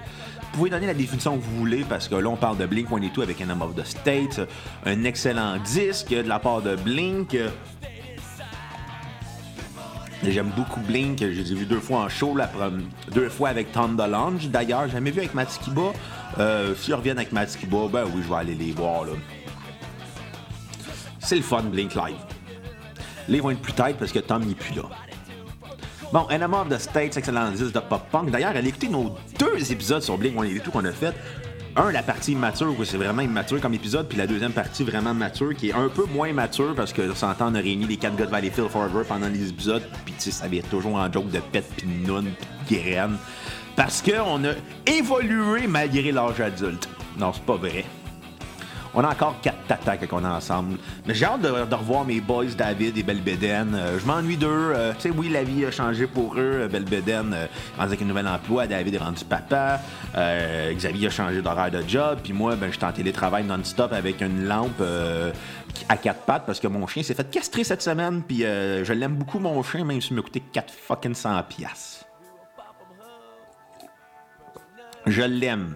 pouvez 0.52 0.71
donner 0.71 0.87
la 0.87 0.95
définition 0.95 1.37
que 1.37 1.43
vous 1.43 1.57
voulez, 1.57 1.85
parce 1.88 2.09
que 2.09 2.14
là, 2.14 2.28
on 2.28 2.37
parle 2.37 2.59
de 2.59 2.67
Blink 2.67 2.93
One 2.93 3.05
et 3.05 3.11
tout 3.11 3.23
avec 3.23 3.40
Enema 3.40 3.64
of 3.64 3.75
the 3.75 3.85
States, 3.85 4.40
un 4.85 5.05
excellent 5.05 5.57
disque 5.59 6.11
de 6.11 6.28
la 6.28 6.38
part 6.38 6.61
de 6.61 6.76
Blink. 6.76 7.37
J'aime 10.23 10.50
beaucoup 10.55 10.81
Blink, 10.81 11.21
je 11.21 11.26
les 11.26 11.52
ai 11.52 11.55
vus 11.55 11.64
deux 11.64 11.81
fois 11.81 12.00
en 12.00 12.09
show, 12.09 12.37
deux 13.12 13.28
fois 13.31 13.49
avec 13.49 13.73
Tom 13.73 13.97
DeLonge. 13.97 14.49
D'ailleurs, 14.49 14.88
jamais 14.88 15.11
vu 15.11 15.21
avec 15.21 15.33
Matt 15.33 15.50
Skiba. 15.50 15.93
Euh, 16.38 16.75
S'ils 16.75 16.95
reviennent 16.95 17.19
avec 17.19 17.33
Matt 17.33 17.50
Skiba, 17.50 17.87
ben 17.90 18.05
oui, 18.14 18.21
je 18.23 18.28
vais 18.28 18.38
aller 18.38 18.55
les 18.55 18.73
voir. 18.73 19.05
C'est 21.19 21.37
le 21.37 21.43
fun, 21.43 21.62
Blink 21.62 21.95
Live. 21.95 22.17
Ils 23.28 23.42
vont 23.42 23.50
être 23.50 23.61
plus 23.61 23.73
tête 23.73 23.97
parce 23.99 24.12
que 24.12 24.18
Tom 24.18 24.44
n'est 24.44 24.54
plus 24.54 24.75
là. 24.75 24.82
Bon, 26.12 26.26
Enema 26.30 26.62
of 26.62 26.68
the 26.70 26.78
States, 26.78 27.16
excellent 27.18 27.50
disque 27.50 27.75
de 27.75 27.80
pop-punk. 27.80 28.30
D'ailleurs, 28.30 28.56
allez 28.56 28.70
écouter 28.70 28.88
nos 28.88 29.14
deux 29.38 29.70
épisodes 29.70 30.02
sur 30.02 30.16
Blink 30.16 30.38
One 30.38 30.49
tout 30.61 30.70
qu'on 30.70 30.85
a 30.87 30.92
fait. 30.92 31.14
Un, 31.76 31.92
la 31.92 32.02
partie 32.02 32.32
immature, 32.32 32.75
où 32.76 32.85
c'est 32.85 32.97
vraiment 32.97 33.20
immature 33.20 33.61
comme 33.61 33.75
épisode, 33.75 34.08
puis 34.08 34.16
la 34.16 34.26
deuxième 34.26 34.52
partie 34.52 34.85
vraiment 34.85 35.12
mature, 35.12 35.54
qui 35.54 35.68
est 35.68 35.75
un 35.75 35.88
peu 35.88 36.06
moins 36.06 36.32
mature 36.32 36.75
parce 36.75 36.94
que 36.94 37.14
s'entend, 37.14 37.52
on 37.52 37.54
a 37.54 37.61
réuni 37.61 37.87
les 37.87 37.99
quatre 37.99 38.16
gars 38.16 38.25
de 38.25 38.30
Valleyfield 38.30 38.70
Forever 38.70 39.02
pendant 39.06 39.28
les 39.28 39.50
épisodes, 39.50 39.82
puis 40.04 40.14
tu 40.14 40.25
sais, 40.25 40.30
ça 40.30 40.47
avait 40.47 40.62
toujours 40.62 40.97
en 40.97 41.12
joke 41.12 41.30
de 41.30 41.38
pète, 41.38 41.70
puis 41.76 41.87
de 41.87 42.23
puis 42.66 42.82
graine. 42.82 43.16
Parce 43.76 44.02
qu'on 44.02 44.44
a 44.44 44.52
évolué 44.87 45.66
malgré 45.68 46.11
l'âge 46.11 46.40
adulte. 46.40 46.88
Non, 47.18 47.32
c'est 47.32 47.44
pas 47.44 47.56
vrai. 47.56 47.85
On 48.95 49.04
a 49.04 49.09
encore 49.09 49.40
quatre 49.40 49.66
tatas 49.66 49.97
qu'on 50.07 50.25
a 50.25 50.30
ensemble. 50.30 50.78
Mais 51.07 51.14
j'ai 51.14 51.26
hâte 51.26 51.42
de, 51.42 51.75
revoir 51.75 52.04
mes 52.04 52.21
boys 52.21 52.47
David 52.57 52.97
et 52.97 53.02
Belbeden. 53.02 53.75
Euh, 53.75 53.99
je 53.99 54.07
m'ennuie 54.07 54.37
d'eux. 54.37 54.73
Euh, 54.75 54.92
tu 54.95 55.02
sais, 55.02 55.11
oui, 55.11 55.28
la 55.28 55.45
vie 55.45 55.64
a 55.64 55.71
changé 55.71 56.07
pour 56.07 56.35
eux. 56.35 56.62
Euh, 56.62 56.68
Belbeden, 56.68 57.37
avec 57.78 58.00
un 58.02 58.04
nouvel 58.04 58.26
emploi. 58.26 58.66
David 58.66 58.95
est 58.95 58.99
rendu 58.99 59.25
papa. 59.25 59.80
Xavier 60.73 61.09
a 61.09 61.11
changé 61.11 61.42
d'horaire 61.42 61.71
de 61.71 61.83
job. 61.87 62.18
Puis 62.23 62.33
moi, 62.33 62.57
ben, 62.57 62.73
j'étais 62.73 62.87
en 62.87 62.92
télétravail 62.92 63.45
non-stop 63.45 63.92
avec 63.92 64.21
une 64.21 64.47
lampe 64.47 64.83
à 65.88 65.97
quatre 65.97 66.21
pattes 66.23 66.45
parce 66.47 66.61
que 66.61 66.68
mon 66.68 66.87
chien 66.87 67.02
s'est 67.02 67.14
fait 67.14 67.30
castrer 67.30 67.64
cette 67.64 67.83
semaine. 67.83 68.23
Puis 68.23 68.40
je 68.40 68.92
l'aime 68.92 69.14
beaucoup, 69.14 69.38
mon 69.38 69.62
chien, 69.62 69.85
même 69.85 70.00
s'il 70.00 70.16
m'a 70.16 70.23
coûté 70.23 70.42
4 70.52 70.73
fucking 70.73 71.14
100 71.14 71.42
piastres. 71.45 72.04
Je 75.07 75.23
l'aime 75.23 75.75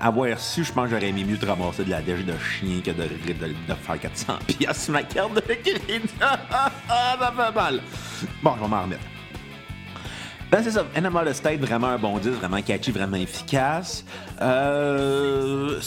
avoir 0.00 0.38
su, 0.38 0.64
je 0.64 0.72
pense 0.72 0.84
que 0.84 0.90
j'aurais 0.90 1.08
aimé 1.08 1.24
mieux 1.24 1.36
de 1.36 1.46
ramasser 1.46 1.84
de 1.84 1.90
la 1.90 2.02
dèche 2.02 2.24
de 2.24 2.34
chien 2.38 2.80
que 2.84 2.90
de, 2.90 3.74
faire 3.74 4.00
400 4.00 4.38
pièces 4.46 4.88
ma 4.88 5.02
carte 5.02 5.34
de 5.34 5.40
crédit. 5.40 6.08
ça 6.18 6.70
fait 7.18 7.54
mal. 7.54 7.80
Bon, 8.42 8.54
je 8.56 8.62
vais 8.62 8.68
m'en 8.68 8.82
remettre. 8.82 9.02
Ben, 10.48 10.62
c'est 10.62 10.70
ça. 10.70 10.86
Animal 10.94 11.34
State, 11.34 11.58
vraiment 11.58 11.88
un 11.88 11.98
bon 11.98 12.18
disque, 12.18 12.34
vraiment 12.34 12.62
catchy, 12.62 12.92
vraiment 12.92 13.16
efficace. 13.16 14.04
Euh, 14.40 15.80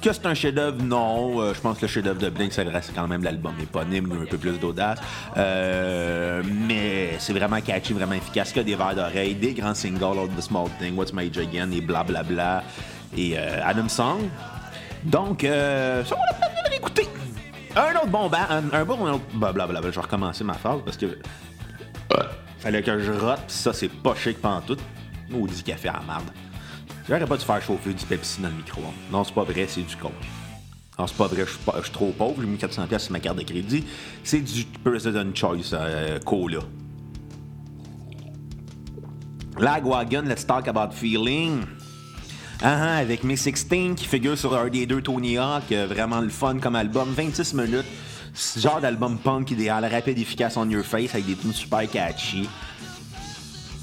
que 0.00 0.12
c'est 0.12 0.26
un 0.26 0.34
chef-d'œuvre, 0.34 0.80
non. 0.84 1.40
Euh, 1.40 1.52
je 1.52 1.60
pense 1.60 1.78
que 1.78 1.82
le 1.82 1.88
chef-d'œuvre 1.88 2.20
de 2.20 2.30
Blink, 2.30 2.52
ça 2.52 2.62
reste 2.62 2.92
quand 2.94 3.08
même 3.08 3.24
l'album 3.24 3.54
éponyme, 3.60 4.12
un 4.22 4.26
peu 4.26 4.38
plus 4.38 4.60
d'audace. 4.60 5.00
Euh, 5.36 6.42
mais 6.46 7.16
c'est 7.18 7.32
vraiment 7.32 7.60
catchy, 7.60 7.92
vraiment 7.92 8.14
efficace. 8.14 8.52
Que 8.52 8.60
des 8.60 8.76
verres 8.76 8.94
d'oreille, 8.94 9.34
des 9.34 9.52
grands 9.52 9.74
singles, 9.74 10.04
All 10.04 10.28
the 10.28 10.40
Small 10.40 10.68
Thing, 10.78 10.94
What's 10.96 11.12
My 11.12 11.26
Again, 11.26 11.72
et 11.72 11.80
blablabla. 11.80 12.22
Bla, 12.22 12.60
bla 12.60 12.64
et 13.16 13.34
euh, 13.36 13.60
Adam 13.64 13.88
Song. 13.88 14.28
Donc, 15.04 15.44
euh, 15.44 16.04
ça 16.04 16.14
va 16.14 16.20
la 16.26 16.32
peine 16.62 16.72
écouter. 16.72 17.08
Un 17.76 17.94
autre 17.96 18.06
bon 18.06 18.28
band, 18.28 18.46
un, 18.72 18.84
bon 18.84 19.12
autre. 19.12 19.24
Blablabla, 19.34 19.80
je 19.82 19.88
vais 19.88 20.00
recommencer 20.00 20.44
ma 20.44 20.54
phrase 20.54 20.80
parce 20.84 20.96
que. 20.96 21.18
Fallait 22.58 22.82
que 22.82 22.98
je 22.98 23.12
rote, 23.12 23.40
pis 23.46 23.52
ça, 23.52 23.72
c'est 23.72 23.88
pas 23.88 24.14
chic 24.14 24.40
pantoute. 24.40 24.80
Maudit 25.28 25.62
café 25.62 25.88
à 25.88 25.94
la 25.94 26.00
merde. 26.00 26.30
J'aurais 27.06 27.26
pas 27.26 27.36
dû 27.36 27.44
faire 27.44 27.60
chauffer 27.60 27.92
du 27.92 28.04
Pepsi 28.06 28.40
dans 28.40 28.48
le 28.48 28.54
micro. 28.54 28.80
Non, 29.10 29.24
c'est 29.24 29.34
pas 29.34 29.44
vrai, 29.44 29.66
c'est 29.68 29.82
du 29.82 29.96
coke. 29.96 30.12
Non, 30.98 31.06
c'est 31.06 31.16
pas 31.16 31.26
vrai, 31.26 31.44
je 31.44 31.82
suis 31.82 31.92
trop 31.92 32.12
pauvre, 32.12 32.40
j'ai 32.40 32.46
mis 32.46 32.56
400$ 32.56 32.98
sur 32.98 33.12
ma 33.12 33.20
carte 33.20 33.36
de 33.36 33.42
crédit. 33.42 33.84
C'est 34.22 34.40
du 34.40 34.64
President 34.82 35.34
Choice 35.34 35.72
euh, 35.72 36.18
Cola. 36.20 36.60
Lagwagon, 39.58 40.22
let's 40.22 40.46
talk 40.46 40.68
about 40.68 40.92
feeling. 40.92 41.64
Ah, 42.66 42.78
ah, 42.80 42.96
avec 42.96 43.24
Miss 43.24 43.42
16 43.42 43.66
qui 43.94 44.06
figure 44.06 44.38
sur 44.38 44.56
un 44.56 44.68
des 44.70 44.86
deux 44.86 45.02
Tony 45.02 45.36
Hawk, 45.36 45.70
euh, 45.70 45.86
vraiment 45.86 46.22
le 46.22 46.30
fun 46.30 46.58
comme 46.58 46.76
album, 46.76 47.12
26 47.14 47.52
minutes. 47.52 47.84
Ce 48.32 48.58
genre 48.58 48.80
d'album 48.80 49.18
punk 49.18 49.50
idéal, 49.50 49.84
rapide, 49.84 50.18
efficace 50.18 50.56
on 50.56 50.70
your 50.70 50.82
face 50.82 51.10
avec 51.12 51.26
des 51.26 51.34
tunes 51.34 51.52
super 51.52 51.86
catchy. 51.90 52.48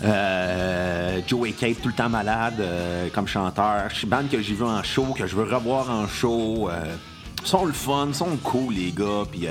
Euh, 0.04 1.22
Joey 1.28 1.52
Cape 1.52 1.80
tout 1.80 1.90
le 1.90 1.94
temps 1.94 2.10
malade 2.10 2.56
euh, 2.60 3.10
comme 3.14 3.28
chanteur. 3.28 3.90
Band 4.08 4.24
que 4.32 4.42
j'ai 4.42 4.56
vu 4.56 4.64
en 4.64 4.82
show, 4.82 5.14
que 5.16 5.28
je 5.28 5.36
veux 5.36 5.44
revoir 5.44 5.92
en 5.92 6.08
show. 6.08 6.68
Euh, 6.68 6.96
sont 7.44 7.66
le 7.66 7.74
fun, 7.74 8.10
sont 8.14 8.36
cool 8.38 8.74
les 8.74 8.92
gars. 8.92 9.26
Puis 9.32 9.46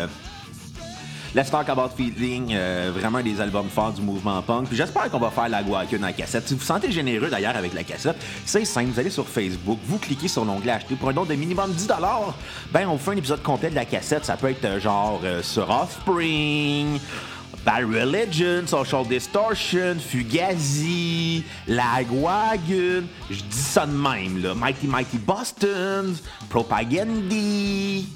Let's 1.33 1.49
Talk 1.49 1.69
About 1.69 1.91
Feeling, 1.97 2.49
euh, 2.55 2.91
vraiment 2.93 3.23
des 3.23 3.41
albums 3.41 3.69
forts 3.69 3.93
du 3.93 4.03
mouvement 4.03 4.43
punk. 4.43 4.67
J'espère 4.73 5.09
qu'on 5.09 5.21
va 5.21 5.31
faire 5.31 5.49
la 5.49 5.63
guacune 5.63 6.01
la 6.01 6.13
cassette. 6.13 6.49
Si 6.49 6.55
vous 6.55 6.59
vous 6.59 6.67
sentez 6.67 6.91
généreux 6.91 7.29
d'ailleurs 7.29 7.57
avec 7.57 7.73
la 7.73 7.85
cassette, 7.85 8.17
c'est 8.45 8.65
simple, 8.65 8.89
vous 8.91 8.99
allez 8.99 9.11
sur 9.11 9.29
Facebook, 9.29 9.79
vous 9.87 9.99
cliquez 9.99 10.27
sur 10.27 10.45
l'onglet 10.45 10.73
acheter 10.73 10.97
pour 10.97 11.09
un 11.09 11.13
don 11.13 11.25
de 11.25 11.35
minimum 11.35 11.71
10 11.71 11.87
ben 12.73 12.89
on 12.89 12.99
fait 12.99 13.13
un 13.13 13.17
épisode 13.17 13.43
complet 13.45 13.71
de 13.71 13.77
la 13.77 13.85
cassette. 13.85 14.25
Ça 14.25 14.37
peut 14.37 14.51
être 14.51 14.65
euh, 14.65 14.81
genre 14.81 15.21
euh, 15.23 15.41
sur 15.41 15.71
Offspring, 15.71 16.99
Bad 17.65 17.85
Religion, 17.85 18.67
Social 18.67 19.07
Distortion, 19.07 19.97
Fugazi, 20.01 21.45
Lagwagon, 21.69 23.05
je 23.31 23.41
dis 23.41 23.57
ça 23.57 23.87
de 23.87 23.93
même, 23.93 24.43
là. 24.43 24.57
Mighty 24.57 24.89
Mighty 24.89 25.19
Boston, 25.19 26.17
Propagandy, 26.49 28.09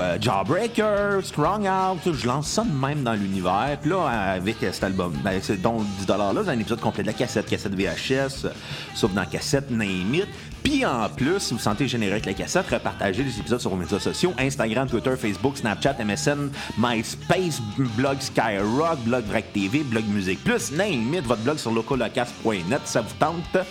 euh, 0.00 0.18
Jawbreaker, 0.20 1.24
Strong 1.24 1.66
Out, 1.66 2.12
je 2.12 2.26
lance 2.26 2.48
ça 2.48 2.64
de 2.64 2.72
même 2.72 3.02
dans 3.02 3.14
l'univers. 3.14 3.76
Puis 3.80 3.90
là, 3.90 4.06
avec 4.06 4.56
cet 4.60 4.84
album, 4.84 5.12
ben, 5.24 5.38
c'est 5.42 5.60
donc 5.60 5.82
10$-là, 6.06 6.42
j'ai 6.44 6.50
un 6.50 6.58
épisode 6.58 6.80
complet 6.80 7.02
de 7.02 7.08
la 7.08 7.12
cassette, 7.12 7.46
cassette 7.46 7.74
VHS, 7.74 8.48
sauf 8.94 9.12
dans 9.12 9.24
cassette, 9.24 9.70
name 9.70 10.14
it. 10.14 10.28
Puis 10.62 10.84
en 10.84 11.08
plus, 11.08 11.38
si 11.38 11.54
vous 11.54 11.60
sentez 11.60 11.86
généreux 11.86 12.12
avec 12.12 12.26
la 12.26 12.34
cassette, 12.34 12.66
repartagez 12.70 13.22
les 13.22 13.38
épisodes 13.38 13.60
sur 13.60 13.70
vos 13.70 13.76
médias 13.76 14.00
sociaux 14.00 14.32
Instagram, 14.38 14.88
Twitter, 14.88 15.14
Facebook, 15.16 15.56
Snapchat, 15.56 15.94
MSN, 16.04 16.50
MySpace, 16.76 17.60
blog 17.96 18.20
Skyrock, 18.20 18.98
blog 19.04 19.24
Vrac 19.26 19.52
TV, 19.52 19.84
blog 19.84 20.04
Musique 20.08 20.42
Plus, 20.42 20.72
name 20.72 21.14
it, 21.14 21.24
votre 21.24 21.42
blog 21.42 21.58
sur 21.58 21.70
localocast.net, 21.70 22.80
ça 22.84 23.02
vous 23.02 23.14
tente. 23.18 23.64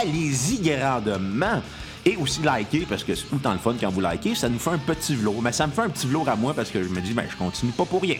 Allez-y 0.00 0.58
grandement. 0.58 1.62
Et 2.06 2.16
aussi 2.16 2.42
liker, 2.42 2.86
parce 2.88 3.02
que 3.02 3.14
c'est 3.14 3.24
tout 3.24 3.36
le 3.36 3.40
temps 3.40 3.52
le 3.52 3.58
fun 3.58 3.74
quand 3.80 3.88
vous 3.88 4.00
likez, 4.00 4.34
ça 4.34 4.48
nous 4.48 4.58
fait 4.58 4.70
un 4.70 4.78
petit 4.78 5.14
vlog. 5.14 5.36
Mais 5.42 5.52
ça 5.52 5.66
me 5.66 5.72
fait 5.72 5.82
un 5.82 5.88
petit 5.88 6.06
vlog 6.06 6.28
à 6.28 6.36
moi 6.36 6.52
parce 6.52 6.70
que 6.70 6.82
je 6.82 6.88
me 6.88 7.00
dis, 7.00 7.12
ben, 7.14 7.24
je 7.30 7.36
continue 7.36 7.72
pas 7.72 7.84
pour 7.84 8.02
rien. 8.02 8.16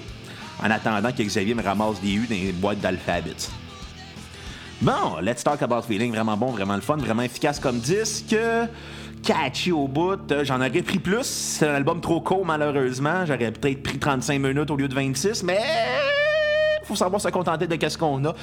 En 0.63 0.71
attendant 0.71 1.13
que 1.13 1.23
Xavier 1.23 1.55
me 1.55 1.63
ramasse 1.63 2.01
des 2.01 2.13
U 2.13 2.27
dans 2.27 2.35
les 2.35 2.53
boîtes 2.53 2.81
d'alphabet. 2.81 3.35
Bon, 4.81 5.19
Let's 5.21 5.45
Talk 5.45 5.63
About 5.63 5.83
Feeling, 5.83 6.13
vraiment 6.13 6.37
bon, 6.37 6.53
vraiment 6.53 6.75
le 6.75 6.81
fun, 6.81 6.97
vraiment 6.97 7.23
efficace 7.23 7.61
comme 7.61 7.79
disque. 7.79 8.37
Catchy 9.23 9.73
au 9.73 9.89
bout, 9.89 10.21
j'en 10.43 10.57
aurais 10.57 10.83
pris 10.83 10.99
plus. 10.99 11.25
C'est 11.25 11.69
un 11.69 11.75
album 11.75 12.01
trop 12.01 12.21
court, 12.21 12.45
malheureusement. 12.45 13.25
J'aurais 13.27 13.51
peut-être 13.51 13.83
pris 13.83 13.99
35 13.99 14.39
minutes 14.39 14.71
au 14.71 14.77
lieu 14.77 14.89
de 14.89 14.95
26, 14.95 15.43
mais 15.43 15.61
faut 16.85 16.97
savoir 16.97 17.21
se 17.21 17.29
contenter 17.29 17.67
de 17.67 17.89
ce 17.89 17.99
qu'on 17.99 18.25
a. 18.25 18.35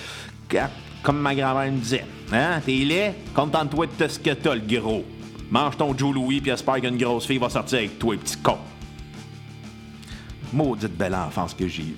Comme 1.04 1.20
ma 1.20 1.34
grand-mère 1.34 1.72
me 1.72 1.80
disait, 1.80 2.06
hein, 2.32 2.60
t'es 2.66 2.74
laid, 2.74 3.16
contente-toi 3.34 3.88
de 3.98 4.08
ce 4.08 4.20
que 4.20 4.32
t'as, 4.32 4.56
le 4.56 4.62
gros. 4.62 5.04
Mange 5.52 5.76
ton 5.76 5.96
Joe 5.98 6.16
Louis, 6.16 6.40
puis 6.40 6.50
espère 6.50 6.80
qu'une 6.80 6.98
grosse 6.98 7.28
fille 7.28 7.38
va 7.38 7.50
sortir 7.50 7.80
avec 7.80 8.00
toi, 8.00 8.16
petit 8.16 8.38
con. 8.38 8.58
Maudite 10.54 10.98
belle 10.98 11.14
enfance 11.16 11.54
que 11.54 11.68
j'ai 11.68 11.84
eue. 11.84 11.98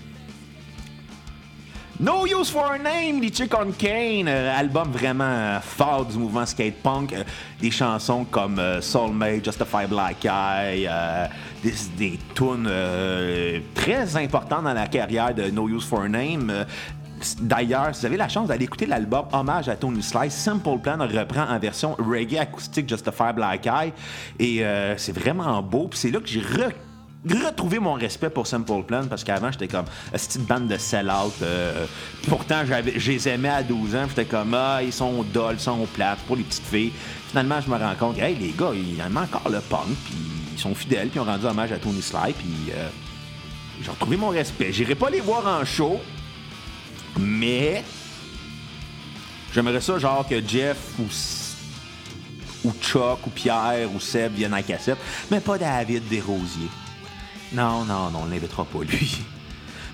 No 1.99 2.25
Use 2.25 2.49
for 2.49 2.71
a 2.71 2.79
Name, 2.79 3.21
les 3.21 3.31
Chick 3.31 3.53
on 3.53 3.71
Kane, 3.71 4.27
euh, 4.27 4.57
album 4.57 4.91
vraiment 4.91 5.59
fort 5.61 6.05
du 6.05 6.17
mouvement 6.17 6.45
skate 6.47 6.81
punk. 6.81 7.13
Euh, 7.13 7.23
des 7.61 7.69
chansons 7.69 8.25
comme 8.25 8.57
euh, 8.57 8.81
Soulmate, 8.81 9.45
Justify 9.45 9.85
Black 9.87 10.25
Eye, 10.25 10.89
des, 11.63 11.73
des 11.95 12.19
tunes 12.33 12.69
très 13.75 14.17
importantes 14.17 14.63
dans 14.63 14.73
la 14.73 14.87
carrière 14.87 15.33
de 15.35 15.51
No 15.51 15.69
Use 15.69 15.85
for 15.85 16.01
a 16.01 16.09
Name. 16.09 16.65
D'ailleurs, 17.39 17.93
si 17.93 18.01
vous 18.01 18.05
avez 18.07 18.17
la 18.17 18.29
chance 18.29 18.47
d'aller 18.47 18.65
écouter 18.65 18.85
l'album 18.85 19.25
Hommage 19.31 19.69
à 19.69 19.75
Tony 19.75 20.03
Slice, 20.03 20.33
Simple 20.33 20.79
Plan 20.81 20.97
reprend 20.99 21.43
en 21.43 21.59
version 21.59 21.95
reggae 21.95 22.37
acoustique 22.37 22.89
Justify 22.89 23.33
Black 23.33 23.65
Eye. 23.65 23.93
Et 24.39 24.65
euh, 24.65 24.97
c'est 24.97 25.17
vraiment 25.17 25.61
beau. 25.61 25.87
Puis 25.87 25.99
c'est 25.99 26.11
là 26.11 26.19
que 26.19 26.27
j'ai 26.27 26.41
retrouvé 27.45 27.79
mon 27.79 27.93
respect 27.93 28.29
pour 28.29 28.47
Simple 28.47 28.83
Plan 28.83 29.05
parce 29.09 29.23
qu'avant 29.23 29.51
j'étais 29.51 29.67
comme 29.67 29.85
une 30.11 30.19
petite 30.19 30.45
bande 30.45 30.67
de 30.67 30.77
sell-out. 30.77 31.33
Euh, 31.41 31.85
pourtant, 32.27 32.63
je 32.65 33.11
les 33.11 33.29
aimais 33.29 33.49
à 33.49 33.63
12 33.63 33.95
ans. 33.95 34.05
J'étais 34.09 34.25
comme 34.25 34.53
ah, 34.53 34.81
ils 34.83 34.93
sont 34.93 35.23
dolls, 35.33 35.55
ils 35.55 35.59
sont 35.59 35.87
plates 35.93 36.19
pour 36.27 36.35
les 36.35 36.43
petites 36.43 36.65
filles. 36.65 36.91
Finalement, 37.29 37.61
je 37.61 37.69
me 37.69 37.77
rends 37.77 37.95
compte, 37.95 38.19
hey, 38.19 38.35
les 38.35 38.51
gars, 38.51 38.71
ils 38.73 38.99
aiment 38.99 39.17
encore 39.17 39.49
le 39.49 39.59
punk, 39.59 39.87
puis 40.05 40.15
ils 40.53 40.59
sont 40.59 40.75
fidèles, 40.75 41.07
puis 41.09 41.17
ils 41.17 41.21
ont 41.21 41.25
rendu 41.25 41.45
hommage 41.45 41.71
à 41.71 41.77
Tony 41.77 42.01
Slice, 42.01 42.35
puis 42.37 42.71
euh, 42.75 42.87
j'ai 43.81 43.89
retrouvé 43.89 44.17
mon 44.17 44.29
respect. 44.29 44.71
J'irai 44.71 44.93
pas 44.93 45.09
les 45.09 45.19
voir 45.19 45.47
en 45.47 45.65
show, 45.65 45.99
mais 47.19 47.83
j'aimerais 49.53 49.81
ça 49.81 49.97
genre 49.99 50.27
que 50.27 50.45
Jeff 50.45 50.77
ou, 50.99 52.67
ou 52.67 52.73
Chuck 52.81 53.27
ou 53.27 53.29
Pierre 53.29 53.93
ou 53.93 53.99
Seb 53.99 54.33
viennent 54.33 54.53
à 54.53 54.63
cassette, 54.63 54.97
mais 55.29 55.39
pas 55.39 55.57
David 55.57 56.07
Desrosiers. 56.09 56.69
Non, 57.53 57.85
non, 57.85 58.09
non, 58.09 58.21
on 58.23 58.25
l'invitera 58.25 58.65
pas 58.65 58.83
lui. 58.83 59.23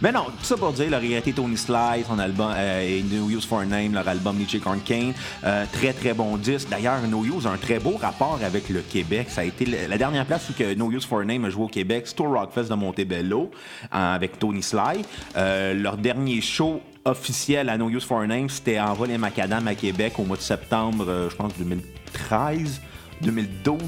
Mais 0.02 0.14
non, 0.14 0.28
tout 0.28 0.46
ça 0.46 0.56
pour 0.56 0.72
dire, 0.72 0.86
il 0.86 0.94
a 0.94 1.00
regretté 1.00 1.34
Tony 1.34 1.58
Slice, 1.58 2.08
son 2.08 2.20
album 2.20 2.54
euh, 2.56 3.02
No 3.12 3.30
Use 3.30 3.46
for 3.46 3.60
a 3.60 3.66
Name, 3.66 3.94
leur 3.94 4.08
album 4.08 4.38
Nietzsche 4.38 4.60
Corn 4.60 4.80
Kane. 4.80 5.14
Euh, 5.44 5.66
très 5.74 5.92
très 5.92 6.14
bon 6.14 6.38
disque. 6.38 6.70
D'ailleurs, 6.70 7.02
No 7.02 7.26
Use 7.26 7.46
a 7.46 7.50
un 7.50 7.58
très 7.58 7.80
beau 7.80 7.98
rapport 7.98 8.40
avec 8.42 8.70
le 8.70 8.80
Québec. 8.80 9.30
Ça 9.30 9.42
a 9.42 9.44
été 9.44 9.66
la 9.66 9.98
dernière 9.98 10.26
place 10.26 10.50
où 10.50 10.54
que 10.54 10.74
No 10.74 10.90
Use 10.90 11.06
for 11.06 11.20
a 11.20 11.26
Name 11.26 11.44
a 11.44 11.50
joué 11.50 11.66
au 11.66 11.68
Québec, 11.68 12.06
c'est 12.06 12.22
au 12.22 12.32
Rockfest 12.32 12.70
de 12.70 12.76
Montebello 12.76 13.52
euh, 13.94 14.16
avec 14.16 14.40
Tony 14.40 14.64
Sly. 14.64 15.04
leur 15.36 15.98
dernier 15.98 16.40
show 16.40 16.82
officiel 17.10 17.70
à 17.70 17.78
No 17.78 17.90
Use 17.90 18.04
for 18.04 18.22
a 18.22 18.28
Name, 18.28 18.50
c'était 18.50 18.80
en 18.80 18.94
vol 18.94 19.10
macadam 19.18 19.68
à 19.68 19.76
Québec 19.76 20.14
au 20.20 20.24
mois 20.24 20.38
de 20.38 20.42
septembre, 20.42 21.28
je 21.30 21.36
pense 21.36 21.54
2013, 21.58 22.82
2012, 23.22 23.80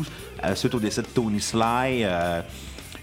suite 0.55 0.75
au 0.75 0.79
décès 0.79 1.01
de 1.01 1.07
Tony 1.07 1.39
Sly. 1.39 2.05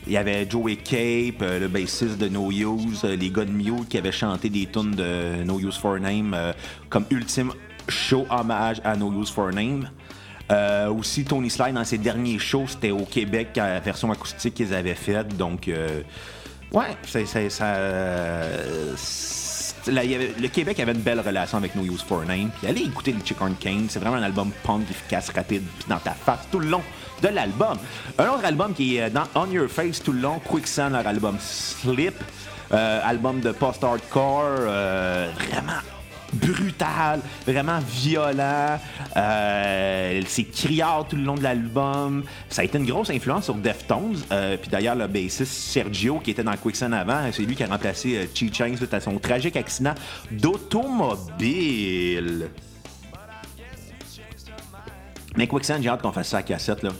Il 0.08 0.14
y 0.14 0.16
avait 0.16 0.48
Joey 0.48 0.76
Cape, 0.76 1.42
euh, 1.42 1.60
le 1.60 1.68
bassiste 1.68 2.16
de 2.16 2.28
No 2.28 2.50
Use, 2.50 3.02
euh, 3.04 3.14
les 3.14 3.28
gars 3.28 3.44
de 3.44 3.50
Mute 3.50 3.90
qui 3.90 3.98
avaient 3.98 4.10
chanté 4.10 4.48
des 4.48 4.64
tunes 4.64 4.92
de 4.92 5.44
No 5.44 5.60
Use 5.60 5.76
for 5.76 6.00
Name 6.00 6.32
euh, 6.34 6.54
comme 6.88 7.04
ultime 7.10 7.52
show 7.88 8.26
hommage 8.30 8.80
à 8.84 8.96
No 8.96 9.12
Use 9.12 9.30
for 9.30 9.52
Name. 9.52 9.90
aussi, 10.96 11.24
Tony 11.24 11.50
Slide, 11.50 11.74
dans 11.74 11.84
ses 11.84 11.98
derniers 11.98 12.38
shows, 12.38 12.68
c'était 12.68 12.90
au 12.90 13.04
Québec, 13.04 13.48
la 13.56 13.80
version 13.80 14.10
acoustique 14.10 14.54
qu'ils 14.54 14.72
avaient 14.72 14.94
faite. 14.94 15.36
Donc, 15.36 15.70
ouais, 16.72 16.86
ça. 17.50 17.74
Le 19.88 20.48
Québec 20.48 20.80
avait 20.80 20.92
une 20.92 21.00
belle 21.00 21.20
relation 21.20 21.58
avec 21.58 21.74
No 21.74 21.82
Use 21.82 22.02
for 22.02 22.24
Name. 22.24 22.50
Puis 22.58 22.68
allez 22.68 22.82
écouter 22.82 23.12
le 23.12 23.24
Chicken 23.24 23.54
Cane, 23.58 23.86
c'est 23.88 23.98
vraiment 23.98 24.16
un 24.16 24.22
album 24.22 24.50
punk 24.64 24.90
efficace, 24.90 25.30
rapide, 25.34 25.62
puis 25.78 25.88
dans 25.88 25.98
ta 25.98 26.12
face 26.12 26.46
tout 26.50 26.60
le 26.60 26.68
long 26.68 26.82
de 27.22 27.28
l'album. 27.28 27.78
Un 28.18 28.28
autre 28.28 28.44
album 28.44 28.74
qui 28.74 28.96
est 28.96 29.10
dans 29.10 29.24
On 29.34 29.50
Your 29.50 29.68
Face 29.68 30.02
tout 30.02 30.12
le 30.12 30.20
long, 30.20 30.38
Quicksand, 30.40 30.90
leur 30.90 31.06
album 31.06 31.36
Slip, 31.40 32.14
euh, 32.72 33.00
album 33.02 33.40
de 33.40 33.52
post-hardcore, 33.52 34.42
euh, 34.44 35.30
vraiment 35.34 35.97
brutal, 36.32 37.20
vraiment 37.46 37.78
violent. 37.78 38.78
Euh, 39.16 40.20
c'est 40.26 40.44
criard 40.44 41.06
tout 41.08 41.16
le 41.16 41.22
long 41.22 41.34
de 41.34 41.42
l'album. 41.42 42.24
Ça 42.48 42.62
a 42.62 42.64
été 42.64 42.78
une 42.78 42.86
grosse 42.86 43.10
influence 43.10 43.44
sur 43.44 43.54
Deftones. 43.54 44.16
puis 44.60 44.70
d'ailleurs, 44.70 44.96
le 44.96 45.06
bassiste 45.06 45.46
Sergio, 45.46 46.18
qui 46.18 46.32
était 46.32 46.42
dans 46.42 46.56
Quicksand 46.56 46.92
avant, 46.92 47.30
c'est 47.32 47.42
lui 47.42 47.54
qui 47.54 47.64
a 47.64 47.66
remplacé 47.66 48.28
Chi 48.34 48.52
Chang 48.52 48.76
suite 48.76 48.94
à 48.94 49.00
son 49.00 49.18
tragique 49.18 49.56
accident 49.56 49.94
d'automobile. 50.30 51.28
Mais 55.36 55.46
Quicksand, 55.46 55.80
j'ai 55.80 55.88
hâte 55.88 56.02
qu'on 56.02 56.12
fasse 56.12 56.28
ça 56.28 56.38
à 56.38 56.42
cassette, 56.42 56.82
là. 56.82 56.90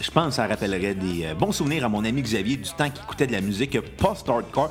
Je 0.00 0.10
pense 0.10 0.28
que 0.28 0.34
ça 0.34 0.46
rappellerait 0.46 0.94
des 0.94 1.24
euh, 1.24 1.34
bons 1.34 1.52
souvenirs 1.52 1.84
à 1.84 1.88
mon 1.88 2.04
ami 2.04 2.20
Xavier 2.20 2.56
du 2.56 2.70
temps 2.70 2.90
qu'il 2.90 3.02
écoutait 3.02 3.26
de 3.26 3.32
la 3.32 3.40
musique 3.40 3.80
post-hardcore, 3.96 4.70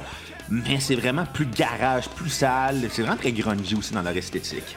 mais 0.50 0.80
c'est 0.80 0.96
vraiment 0.96 1.26
plus 1.26 1.46
garage, 1.46 2.10
plus 2.10 2.30
sale, 2.30 2.88
c'est 2.92 3.02
vraiment 3.02 3.18
très 3.18 3.32
grungy 3.32 3.76
aussi 3.76 3.94
dans 3.94 4.02
leur 4.02 4.16
esthétique. 4.16 4.76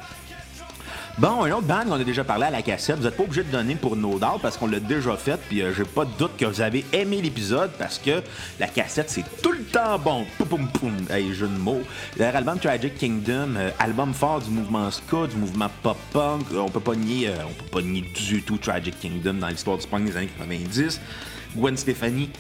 Bon, 1.19 1.43
un 1.43 1.51
autre 1.51 1.67
band 1.67 1.83
qu'on 1.85 1.95
a 1.95 2.05
déjà 2.05 2.23
parlé 2.23 2.45
à 2.45 2.51
la 2.51 2.63
cassette, 2.63 2.99
vous 2.99 3.03
n'êtes 3.03 3.17
pas 3.17 3.25
obligé 3.25 3.43
de 3.43 3.51
donner 3.51 3.75
pour 3.75 3.97
No 3.97 4.21
Doubt 4.21 4.41
parce 4.41 4.57
qu'on 4.57 4.69
l'a 4.69 4.79
déjà 4.79 5.17
fait, 5.17 5.37
puis 5.49 5.63
euh, 5.63 5.75
j'ai 5.77 5.83
pas 5.83 6.05
de 6.05 6.13
doute 6.17 6.37
que 6.37 6.45
vous 6.45 6.61
avez 6.61 6.85
aimé 6.93 7.21
l'épisode 7.21 7.73
parce 7.77 7.99
que 7.99 8.23
la 8.61 8.69
cassette 8.69 9.11
c'est 9.11 9.25
tout 9.43 9.51
le 9.51 9.65
temps 9.65 9.99
bon. 9.99 10.25
Poum 10.49 10.69
poum 10.69 10.95
hey, 11.11 11.35
jeu 11.35 11.49
de 11.49 11.59
mots. 11.59 11.83
Leur 12.19 12.37
album 12.37 12.61
Tragic 12.61 12.97
Kingdom, 12.97 13.57
euh, 13.57 13.71
album 13.81 14.15
fort 14.15 14.41
du 14.41 14.51
mouvement 14.51 14.93
ska, 14.93 15.27
du 15.27 15.35
mouvement 15.35 15.69
pop 15.83 15.99
punk. 16.13 16.47
On 16.55 16.69
peut 16.69 16.79
pas 16.79 16.95
nier, 16.95 17.33
on 17.45 17.65
peut 17.65 17.81
pas 17.81 17.83
nier 17.83 18.05
du 18.15 18.41
tout 18.43 18.59
Tragic 18.59 18.97
Kingdom 19.01 19.35
dans 19.35 19.49
l'histoire 19.49 19.77
du 19.77 19.89
punk 19.89 20.05
des 20.05 20.17
années 20.17 20.31
90. 20.39 21.01
Gwen 21.57 21.77
Stefani, 21.77 22.31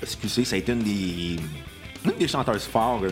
excusez, 0.00 0.46
ça 0.46 0.56
a 0.56 0.60
été 0.60 0.72
une 0.72 0.82
des, 0.82 1.36
une 2.04 2.18
des 2.18 2.28
chanteuses 2.28 2.64
forts 2.64 3.02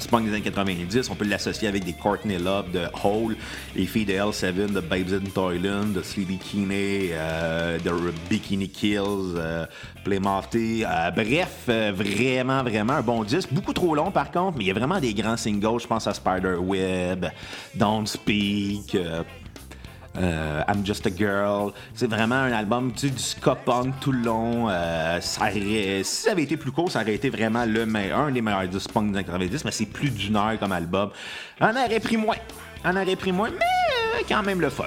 du 0.00 0.08
punk 0.08 0.26
des 0.26 0.32
années 0.32 0.42
90. 0.42 1.10
On 1.10 1.14
peut 1.14 1.24
l'associer 1.24 1.68
avec 1.68 1.84
des 1.84 1.92
Courtney 1.92 2.38
Love 2.38 2.70
de 2.70 2.86
Hole, 3.02 3.36
les 3.74 3.86
filles 3.86 4.04
de 4.04 4.12
L7, 4.12 4.72
de 4.72 4.80
Babes 4.80 5.12
in 5.12 5.30
Toyland, 5.34 5.86
de 5.86 6.02
Sleepy 6.02 6.38
Kinney, 6.38 7.10
euh, 7.12 7.78
de 7.78 7.90
Bikini 8.28 8.68
Kills, 8.68 9.34
euh, 9.36 9.66
Play 10.04 10.20
euh, 10.20 11.10
bref, 11.10 11.68
vraiment, 11.94 12.62
vraiment 12.62 12.94
un 12.94 13.02
bon 13.02 13.24
disque. 13.24 13.52
Beaucoup 13.52 13.72
trop 13.72 13.94
long 13.94 14.10
par 14.10 14.30
contre, 14.30 14.58
mais 14.58 14.64
il 14.64 14.66
y 14.68 14.70
a 14.70 14.74
vraiment 14.74 15.00
des 15.00 15.14
grands 15.14 15.36
singles. 15.36 15.80
Je 15.80 15.86
pense 15.86 16.06
à 16.06 16.14
Spider-Web, 16.14 17.26
Don't 17.74 18.06
Speak. 18.06 18.96
Euh, 20.18 20.62
I'm 20.68 20.84
Just 20.84 21.06
a 21.06 21.10
Girl. 21.14 21.72
C'est 21.94 22.08
vraiment 22.08 22.36
un 22.36 22.52
album 22.52 22.92
du 22.92 23.10
ska 23.16 23.54
punk 23.54 23.94
tout 24.00 24.12
le 24.12 24.20
long. 24.22 24.68
Euh, 24.68 25.20
ça 25.20 25.50
si 25.52 26.04
ça 26.04 26.32
avait 26.32 26.42
été 26.42 26.56
plus 26.56 26.72
court, 26.72 26.90
ça 26.90 27.02
aurait 27.02 27.14
été 27.14 27.30
vraiment 27.30 27.64
le 27.64 27.82
un 27.82 28.30
des 28.30 28.42
meilleurs 28.42 28.68
disques 28.68 28.92
punk 28.92 29.12
des 29.12 29.24
90, 29.24 29.64
mais 29.64 29.70
c'est 29.70 29.86
plus 29.86 30.10
d'une 30.10 30.36
heure 30.36 30.58
comme 30.58 30.72
album. 30.72 31.10
On 31.60 31.70
aurait 31.70 32.00
pris 32.00 32.16
moins. 32.16 32.36
On 32.84 32.96
aurait 32.96 33.16
pris 33.16 33.32
moins, 33.32 33.50
mais 33.50 34.24
quand 34.28 34.42
même 34.42 34.60
le 34.60 34.70
fun. 34.70 34.84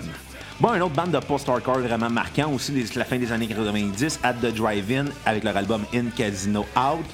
Bon, 0.60 0.74
une 0.74 0.82
autre 0.82 0.94
bande 0.94 1.12
de 1.12 1.20
post-hardcore 1.20 1.80
vraiment 1.80 2.10
marquant 2.10 2.52
aussi, 2.52 2.74
la 2.96 3.06
fin 3.06 3.18
des 3.18 3.32
années 3.32 3.48
90, 3.48 4.20
At 4.24 4.34
the 4.34 4.54
Drive-In, 4.54 5.06
avec 5.26 5.46
leur 5.46 5.56
album 5.56 5.86
In 5.94 6.08
Casino 6.16 6.66
Out. 6.76 7.06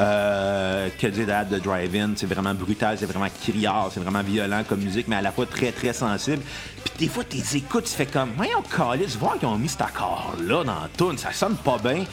Euh, 0.00 0.88
que 0.98 1.06
dire 1.06 1.26
de 1.48 1.58
Drive-In, 1.58 2.14
c'est 2.16 2.26
vraiment 2.26 2.52
brutal, 2.52 2.96
c'est 2.98 3.06
vraiment 3.06 3.28
criard, 3.42 3.90
c'est 3.92 4.00
vraiment 4.00 4.22
violent 4.22 4.62
comme 4.68 4.80
musique, 4.80 5.06
mais 5.06 5.16
à 5.16 5.22
la 5.22 5.30
fois 5.30 5.46
très 5.46 5.70
très 5.70 5.92
sensible. 5.92 6.42
Puis 6.84 6.94
des 6.98 7.08
fois, 7.08 7.22
tes 7.22 7.42
écoutes, 7.56 7.84
tu 7.84 7.92
fais 7.92 8.06
comme, 8.06 8.30
voyons, 8.36 8.62
Calis, 8.76 9.16
voir 9.18 9.38
qu'ils 9.38 9.46
ont 9.46 9.56
mis 9.56 9.68
cet 9.68 9.82
accord-là 9.82 10.64
dans 10.64 10.74
la 10.74 10.88
tune, 10.96 11.16
ça 11.16 11.32
sonne 11.32 11.56
pas 11.56 11.78
bien. 11.78 12.04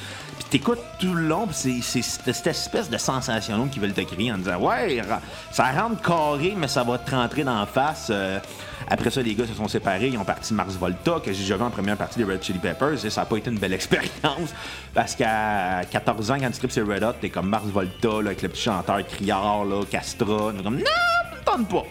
T'écoutes 0.52 0.84
tout 1.00 1.14
le 1.14 1.30
long, 1.30 1.48
c'est 1.54 1.82
cette 1.82 2.46
espèce 2.46 2.90
de 2.90 2.98
sensation 2.98 3.70
qui 3.70 3.80
veulent 3.80 3.94
te 3.94 4.02
crier 4.02 4.34
en 4.34 4.38
disant 4.38 4.60
Ouais, 4.60 5.02
ça 5.50 5.72
rentre 5.72 6.02
carré, 6.02 6.54
mais 6.58 6.68
ça 6.68 6.84
va 6.84 6.98
te 6.98 7.10
rentrer 7.10 7.46
dans 7.46 7.58
la 7.58 7.66
face. 7.66 8.10
Euh, 8.10 8.38
après 8.90 9.10
ça, 9.12 9.22
les 9.22 9.34
gars 9.34 9.48
se 9.48 9.54
sont 9.54 9.70
séparés, 9.70 10.10
ils 10.10 10.18
ont 10.18 10.26
parti 10.26 10.54
Mars 10.54 10.76
Volta, 10.76 11.22
que 11.24 11.32
j'ai 11.32 11.46
joué 11.46 11.64
en 11.64 11.70
première 11.70 11.96
partie 11.96 12.20
des 12.20 12.26
Red 12.26 12.44
Chili 12.44 12.60
Peppers, 12.60 13.06
et 13.06 13.10
ça 13.10 13.22
n'a 13.22 13.26
pas 13.28 13.38
été 13.38 13.50
une 13.50 13.60
belle 13.60 13.72
expérience. 13.82 14.54
Parce 14.94 15.16
qu'à 15.16 15.86
14 15.90 16.32
ans, 16.32 16.38
quand 16.38 16.52
tu 16.52 16.58
tripes 16.58 16.72
sur 16.72 16.86
Red 16.86 17.04
Hot, 17.06 17.14
t'es 17.22 17.30
comme 17.30 17.48
Mars 17.48 17.68
Volta, 17.68 18.18
avec 18.18 18.42
le 18.42 18.50
petit 18.50 18.64
chanteur 18.64 19.08
criard, 19.08 19.64
là, 19.64 19.86
Castra. 19.90 20.52
comme 20.62 20.76
Non, 20.76 21.60
ne 21.60 21.64
pas. 21.64 21.84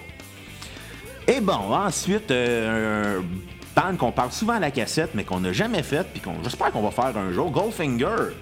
Et 1.27 1.41
bon, 1.41 1.73
ensuite, 1.73 2.31
euh, 2.31 3.23
qu'on 3.99 4.13
parle 4.13 4.33
souvent 4.33 4.55
à 4.55 4.61
la 4.61 4.71
cassette, 4.71 5.11
mais 5.15 5.25
qu'on 5.25 5.41
n'a 5.41 5.53
jamais 5.53 5.83
fait, 5.83 6.07
puis 6.13 6.21
qu'on 6.21 6.43
j'espère 6.43 6.71
qu'on 6.73 6.83
va 6.83 6.91
faire 6.91 7.17
un 7.17 7.33
jour, 7.33 7.51
Goldfinger. 7.51 8.35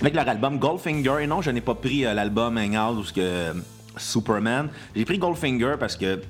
Avec 0.00 0.14
leur 0.14 0.28
album 0.28 0.58
Goldfinger, 0.58 1.22
et 1.22 1.26
non, 1.26 1.40
je 1.40 1.50
n'ai 1.50 1.60
pas 1.60 1.74
pris 1.74 2.04
euh, 2.04 2.14
l'album 2.14 2.58
Hangout 2.58 3.00
ou 3.00 3.04
ce 3.04 3.12
que 3.12 3.20
euh, 3.20 3.52
Superman. 3.96 4.68
J'ai 4.94 5.04
pris 5.04 5.18
Goldfinger 5.18 5.76
parce 5.78 5.96
que 5.96 6.20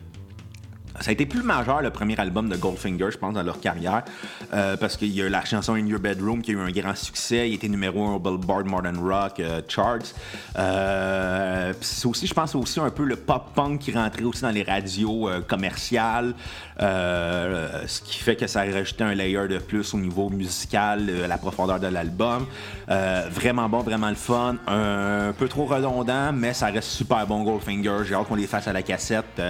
ça 1.00 1.10
a 1.10 1.12
été 1.12 1.26
plus 1.26 1.42
majeur 1.42 1.82
le 1.82 1.90
premier 1.90 2.18
album 2.20 2.48
de 2.48 2.56
Goldfinger, 2.56 3.10
je 3.10 3.18
pense, 3.18 3.34
dans 3.34 3.42
leur 3.42 3.60
carrière, 3.60 4.04
euh, 4.52 4.76
parce 4.76 4.96
qu'il 4.96 5.10
y 5.10 5.22
a 5.22 5.28
la 5.28 5.44
chanson 5.44 5.74
In 5.74 5.86
Your 5.86 5.98
Bedroom 5.98 6.40
qui 6.40 6.52
a 6.52 6.54
eu 6.54 6.60
un 6.60 6.70
grand 6.70 6.94
succès, 6.94 7.48
il 7.48 7.54
était 7.54 7.68
numéro 7.68 8.04
1 8.06 8.14
au 8.14 8.18
Billboard 8.20 8.66
Modern 8.66 8.98
Rock 8.98 9.40
euh, 9.40 9.60
Charts. 9.66 10.14
Euh, 10.56 11.72
c'est 11.80 12.06
aussi, 12.06 12.26
je 12.26 12.34
pense, 12.34 12.54
aussi 12.54 12.78
un 12.78 12.90
peu 12.90 13.04
le 13.04 13.16
pop-punk 13.16 13.80
qui 13.80 13.92
rentrait 13.92 14.22
aussi 14.22 14.42
dans 14.42 14.50
les 14.50 14.62
radios 14.62 15.28
commerciales, 15.48 16.34
ce 16.78 18.00
qui 18.00 18.18
fait 18.18 18.36
que 18.36 18.46
ça 18.46 18.60
a 18.60 18.64
rajouté 18.64 19.04
un 19.04 19.14
layer 19.14 19.48
de 19.48 19.58
plus 19.58 19.94
au 19.94 19.98
niveau 19.98 20.30
musical, 20.30 21.10
la 21.28 21.38
profondeur 21.38 21.80
de 21.80 21.88
l'album. 21.88 22.46
vraiment 22.88 23.68
bon, 23.68 23.80
vraiment 23.80 24.08
le 24.08 24.14
fun, 24.14 24.56
un, 24.66 25.32
peu 25.36 25.48
trop 25.48 25.64
redondant, 25.64 26.32
mais 26.32 26.54
ça 26.54 26.66
reste 26.66 26.88
super 26.88 27.26
bon 27.26 27.42
Goldfinger. 27.42 28.04
J'ai 28.06 28.14
hâte 28.14 28.28
qu'on 28.28 28.34
les 28.36 28.46
fasse 28.46 28.68
à 28.68 28.72
la 28.72 28.82
cassette. 28.82 29.40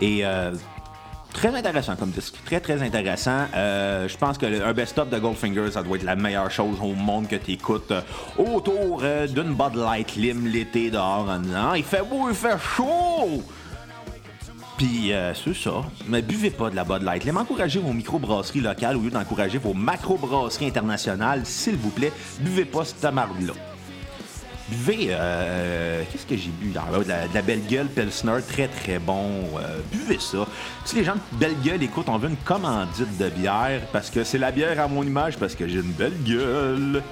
Et 0.00 0.24
euh, 0.24 0.52
très 1.32 1.54
intéressant 1.54 1.96
comme 1.96 2.10
disque. 2.10 2.36
Très, 2.44 2.60
très 2.60 2.82
intéressant. 2.82 3.44
Euh, 3.54 4.08
je 4.08 4.16
pense 4.16 4.38
que 4.38 4.62
un 4.62 4.72
best-of 4.72 5.08
de 5.08 5.18
Goldfinger, 5.18 5.70
ça 5.70 5.82
doit 5.82 5.96
être 5.96 6.04
la 6.04 6.16
meilleure 6.16 6.50
chose 6.50 6.78
au 6.82 6.94
monde 6.94 7.28
que 7.28 7.36
tu 7.36 7.52
écoutes 7.52 7.90
euh, 7.90 8.00
autour 8.38 9.02
d'une 9.28 9.54
Bud 9.54 9.76
Light 9.76 10.16
Lim 10.16 10.46
l'été 10.46 10.90
dehors 10.90 11.28
en 11.28 11.38
disant 11.38 11.74
Il 11.74 11.84
fait 11.84 12.02
beau, 12.02 12.28
il 12.28 12.34
fait 12.34 12.58
chaud! 12.76 13.42
Puis 14.76 15.12
c'est 15.44 15.54
ça. 15.54 15.82
Mais 16.08 16.20
buvez 16.20 16.50
pas 16.50 16.68
de 16.68 16.74
la 16.74 16.82
Bud 16.82 17.02
Light 17.02 17.24
Lim. 17.24 17.36
Encouragez 17.36 17.78
vos 17.78 17.92
micro-brasseries 17.92 18.60
locales 18.60 18.96
au 18.96 19.02
lieu 19.02 19.10
d'encourager 19.10 19.58
vos 19.58 19.72
macro-brasseries 19.72 20.66
internationales. 20.66 21.42
S'il 21.44 21.76
vous 21.76 21.90
plaît, 21.90 22.12
buvez 22.40 22.64
pas 22.64 22.84
cette 22.84 23.04
marde-là. 23.12 23.52
Buvez, 24.68 25.08
euh, 25.10 26.02
qu'est-ce 26.10 26.24
que 26.24 26.36
j'ai 26.36 26.50
bu? 26.50 26.70
De 26.70 27.08
la, 27.08 27.26
la 27.32 27.42
belle 27.42 27.66
gueule 27.68 27.86
Pilsner, 27.86 28.38
très 28.48 28.66
très 28.68 28.98
bon. 28.98 29.42
Euh, 29.58 29.78
buvez 29.92 30.18
ça. 30.18 30.46
Si 30.86 30.96
les 30.96 31.04
gens 31.04 31.14
de 31.14 31.38
belle 31.38 31.56
gueule 31.62 31.82
écoutent, 31.82 32.08
on 32.08 32.16
veut 32.16 32.30
une 32.30 32.36
commandite 32.36 33.18
de 33.18 33.28
bière 33.28 33.82
parce 33.92 34.08
que 34.08 34.24
c'est 34.24 34.38
la 34.38 34.50
bière 34.50 34.80
à 34.80 34.88
mon 34.88 35.02
image 35.02 35.36
parce 35.36 35.54
que 35.54 35.68
j'ai 35.68 35.80
une 35.80 35.92
belle 35.92 36.16
gueule. 36.24 37.02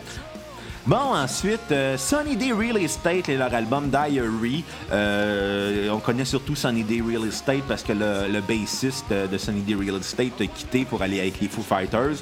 Bon, 0.86 0.96
ensuite, 0.96 1.70
euh, 1.70 1.96
Sunny 1.98 2.36
Day 2.36 2.52
Real 2.52 2.78
Estate 2.78 3.28
et 3.28 3.36
leur 3.36 3.54
album 3.54 3.90
Diary. 3.90 4.64
on 4.90 6.00
connaît 6.00 6.24
surtout 6.24 6.56
Sunny 6.56 6.82
Day 6.84 7.02
Real 7.06 7.28
Estate 7.28 7.62
parce 7.68 7.82
que 7.82 7.92
le, 7.92 8.32
le 8.32 8.40
bassiste 8.40 9.12
de 9.12 9.38
Sunny 9.38 9.60
Day 9.60 9.74
Real 9.74 10.00
Estate 10.00 10.40
a 10.40 10.46
quitté 10.46 10.84
pour 10.86 11.02
aller 11.02 11.20
avec 11.20 11.38
les 11.40 11.48
Foo 11.48 11.62
Fighters 11.62 12.16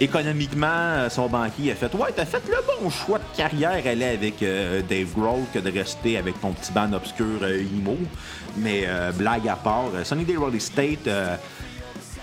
économiquement, 0.00 0.66
euh, 0.68 1.08
son 1.08 1.28
banquier 1.28 1.72
a 1.72 1.74
fait 1.74 1.92
Ouais, 1.94 2.12
t'as 2.14 2.24
fait 2.24 2.42
le 2.48 2.56
bon 2.66 2.90
choix 2.90 3.18
de 3.18 3.36
carrière, 3.36 3.86
est 3.86 4.04
avec 4.04 4.42
euh, 4.42 4.82
Dave 4.88 5.12
Grohl 5.14 5.42
que 5.52 5.58
de 5.58 5.70
rester 5.70 6.18
avec 6.18 6.40
ton 6.40 6.52
petit 6.52 6.72
band 6.72 6.92
obscur 6.92 7.42
euh, 7.42 7.62
Imo. 7.62 7.96
Mais 8.56 8.88
blague 9.14 9.46
à 9.46 9.54
part, 9.54 9.90
Sunny 10.02 10.24
Day 10.24 10.36
Real 10.36 10.60
State, 10.60 11.08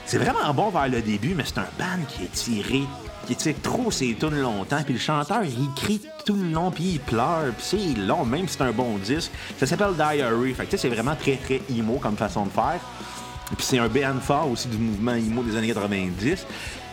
c'est 0.05 0.17
vraiment 0.17 0.53
bon 0.53 0.69
vers 0.69 0.89
le 0.89 1.01
début, 1.01 1.33
mais 1.33 1.43
c'est 1.45 1.59
un 1.59 1.69
band 1.79 2.03
qui 2.09 2.23
est 2.23 2.31
tiré 2.31 2.81
qui 3.25 3.35
tire 3.35 3.55
trop 3.63 3.89
ses 3.89 4.13
tunes 4.15 4.41
longtemps, 4.41 4.81
puis 4.83 4.93
le 4.93 4.99
chanteur, 4.99 5.43
il 5.43 5.69
crie 5.75 6.01
tout 6.25 6.35
le 6.35 6.49
long, 6.49 6.71
puis 6.71 6.83
il 6.83 6.99
pleure, 6.99 7.53
puis 7.57 7.65
c'est 7.65 7.99
long, 7.99 8.25
même 8.25 8.47
si 8.47 8.57
c'est 8.57 8.63
un 8.63 8.71
bon 8.71 8.97
disque. 8.97 9.31
Ça 9.57 9.65
s'appelle 9.65 9.93
Diary, 9.95 10.53
fait 10.53 10.65
que 10.65 10.77
c'est 10.77 10.89
vraiment 10.89 11.15
très, 11.15 11.37
très 11.37 11.61
emo 11.69 11.97
comme 11.97 12.17
façon 12.17 12.45
de 12.45 12.51
faire. 12.51 12.79
Puis 13.57 13.65
c'est 13.65 13.79
un 13.79 13.87
band 13.87 14.19
fort 14.21 14.49
aussi 14.51 14.67
du 14.67 14.77
mouvement 14.77 15.13
emo 15.13 15.41
des 15.43 15.55
années 15.55 15.67
90. 15.67 16.45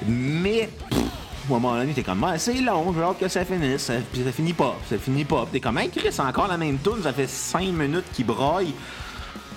Mais, 0.07 0.69
à 0.93 0.97
un 0.97 1.49
moment 1.49 1.77
donné, 1.77 1.93
t'es 1.93 2.03
comme, 2.03 2.25
ah, 2.25 2.39
c'est 2.39 2.61
long, 2.61 2.93
j'ai 2.95 3.03
hâte 3.03 3.19
que 3.19 3.29
ça 3.29 3.45
finisse. 3.45 3.91
Puis 4.13 4.23
ça 4.25 4.33
finit 4.33 4.53
pas, 4.53 4.77
ça 4.89 4.99
finit 4.99 5.25
pas. 5.25 5.43
Puis 5.43 5.53
t'es 5.53 5.61
comme, 5.61 5.79
hey 5.79 5.91
Chris, 5.91 6.15
encore 6.19 6.49
la 6.49 6.57
même 6.57 6.79
tune, 6.79 7.03
ça 7.03 7.13
fait 7.13 7.29
5 7.29 7.67
minutes 7.69 8.07
qu'il 8.13 8.27
broille. 8.27 8.75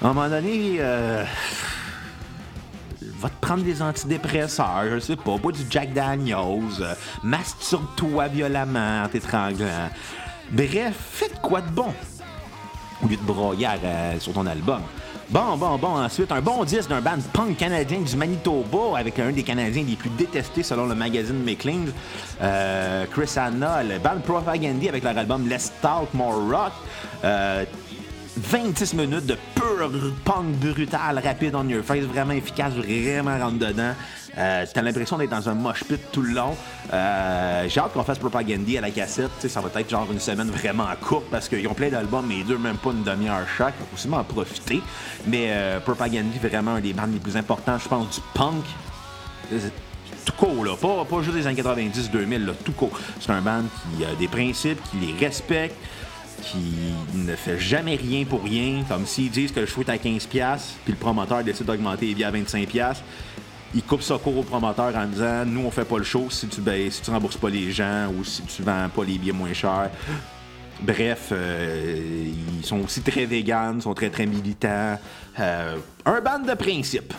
À 0.01 0.08
un 0.08 0.13
moment 0.13 0.29
donné, 0.29 0.77
euh, 0.79 1.23
va 3.19 3.29
te 3.29 3.39
prendre 3.39 3.63
des 3.63 3.81
antidépresseurs, 3.81 4.86
je 4.93 4.99
sais 4.99 5.15
pas, 5.15 5.38
bois 5.38 5.51
du 5.51 5.62
Jack 5.69 5.93
Daniels, 5.93 6.38
euh, 6.81 6.93
masturbe-toi 7.23 8.27
violemment 8.27 9.03
en 9.03 9.08
t'étranglant. 9.08 9.89
Bref, 10.51 10.95
faites 11.12 11.41
quoi 11.41 11.62
de 11.62 11.69
bon 11.69 11.93
au 13.03 13.08
lieu 13.08 13.17
de 13.17 13.21
broyer 13.21 13.67
euh, 13.84 14.19
sur 14.19 14.34
ton 14.34 14.45
album. 14.45 14.81
Bon, 15.29 15.57
bon, 15.57 15.77
bon. 15.77 15.88
Ensuite, 15.88 16.31
un 16.31 16.41
bon 16.41 16.63
disque 16.63 16.89
d'un 16.89 17.01
band 17.01 17.17
punk 17.33 17.57
canadien 17.57 17.99
du 17.99 18.15
Manitoba 18.15 18.97
avec 18.97 19.17
un 19.17 19.31
des 19.31 19.41
Canadiens 19.41 19.83
les 19.83 19.95
plus 19.95 20.11
détestés 20.11 20.61
selon 20.61 20.85
le 20.85 20.93
magazine 20.93 21.43
McLean, 21.43 21.85
euh, 22.41 23.05
Chris 23.11 23.31
Anna, 23.35 23.81
le 23.81 23.97
band 23.97 24.19
Propagandy 24.23 24.88
avec 24.88 25.03
leur 25.03 25.17
album 25.17 25.49
Let's 25.49 25.71
Talk 25.81 26.13
More 26.13 26.35
Rock. 26.51 26.73
26 28.38 28.93
euh, 28.93 28.97
minutes 28.97 29.25
de 29.25 29.38
punk 30.23 30.56
brutal, 30.60 31.19
rapide 31.23 31.56
on 31.56 31.67
your 31.67 31.84
face, 31.84 32.04
vraiment 32.04 32.34
efficace, 32.34 32.73
vraiment 32.73 33.38
rentre 33.38 33.58
dedans. 33.60 33.93
Euh, 34.38 34.65
T'as 34.73 34.82
l'impression 34.82 35.17
d'être 35.17 35.30
dans 35.30 35.47
un 35.47 35.54
mosh 35.54 35.84
pit 35.86 35.99
tout 36.12 36.21
le 36.21 36.34
long. 36.34 36.56
Euh, 36.93 37.65
J'ai 37.69 37.80
hâte 37.80 37.93
qu'on 37.93 38.04
fasse 38.04 38.19
Propagandy 38.19 38.78
à 38.78 38.82
la 38.82 38.91
cassette. 38.91 39.32
ça 39.47 39.62
va 39.62 39.69
être 39.80 39.89
genre 39.89 40.08
une 40.12 40.19
semaine 40.19 40.49
vraiment 40.49 40.88
courte 41.01 41.25
parce 41.32 41.47
qu'ils 41.47 41.65
ont 41.67 41.73
plein 41.73 41.89
d'albums, 41.89 42.25
mais 42.28 42.39
ils 42.39 42.45
durent 42.45 42.60
même 42.60 42.78
pas 42.78 42.91
une 42.91 43.04
demi-heure 43.04 43.45
chaque. 43.58 43.75
Il 43.80 43.86
faut 43.86 43.95
aussi 43.95 44.13
en 44.13 44.23
profiter. 44.23 44.82
Mais 45.28 45.47
euh, 45.51 45.80
Propagandy, 45.80 46.38
vraiment 46.39 46.71
un 46.75 46.82
des 46.82 46.93
bandes 46.93 47.13
les 47.13 47.19
plus 47.19 47.38
importants, 47.38 47.78
je 47.78 47.88
pense, 47.88 48.15
du 48.15 48.21
punk. 48.34 48.65
Tout 50.25 50.34
court, 50.34 50.65
là. 50.65 50.75
Pas, 50.75 51.06
pas 51.06 51.21
juste 51.21 51.38
des 51.38 51.47
années 51.47 51.62
90-2000, 51.62 52.45
là. 52.45 52.54
Tout 52.63 52.71
court. 52.73 52.91
C'est 53.19 53.32
un 53.32 53.41
band 53.41 53.63
qui 53.95 54.04
a 54.04 54.15
des 54.15 54.28
principes, 54.28 54.80
qui 54.89 54.97
les 54.97 55.25
respecte 55.25 55.75
qui 56.45 57.17
ne 57.17 57.36
fait 57.36 57.60
jamais 57.60 57.95
rien 57.95 58.25
pour 58.25 58.43
rien, 58.43 58.84
comme 58.88 59.05
s'ils 59.05 59.31
disent 59.31 59.51
que 59.51 59.62
le 59.62 59.65
show 59.65 59.81
est 59.81 59.89
à 59.89 59.97
15$, 59.97 60.60
puis 60.84 60.93
le 60.93 60.99
promoteur 60.99 61.43
décide 61.43 61.65
d'augmenter 61.65 62.08
les 62.08 62.15
billets 62.15 62.25
à 62.25 62.31
25$, 62.31 62.95
il 63.73 63.84
coupe 63.84 64.01
ça 64.01 64.17
court 64.17 64.38
au 64.38 64.43
promoteur 64.43 64.95
en 64.95 65.05
disant 65.05 65.45
Nous, 65.45 65.62
on 65.65 65.71
fait 65.71 65.86
pas 65.86 65.97
le 65.97 66.03
show 66.03 66.27
si 66.29 66.47
tu, 66.47 66.62
ben, 66.62 66.89
si 66.89 67.01
tu 67.01 67.12
rembourses 67.12 67.38
pas 67.38 67.49
les 67.49 67.71
gens 67.71 68.10
ou 68.17 68.23
si 68.23 68.41
tu 68.43 68.62
vends 68.62 68.89
pas 68.93 69.03
les 69.03 69.17
billets 69.17 69.34
moins 69.34 69.53
chers. 69.53 69.89
Bref, 70.81 71.29
euh, 71.31 72.29
ils 72.60 72.65
sont 72.65 72.81
aussi 72.81 73.01
très 73.01 73.25
véganes, 73.25 73.81
sont 73.81 73.93
très 73.93 74.10
très 74.10 74.25
militants. 74.25 74.99
Euh, 75.39 75.77
un 76.05 76.21
band 76.21 76.39
de 76.39 76.53
principe. 76.53 77.13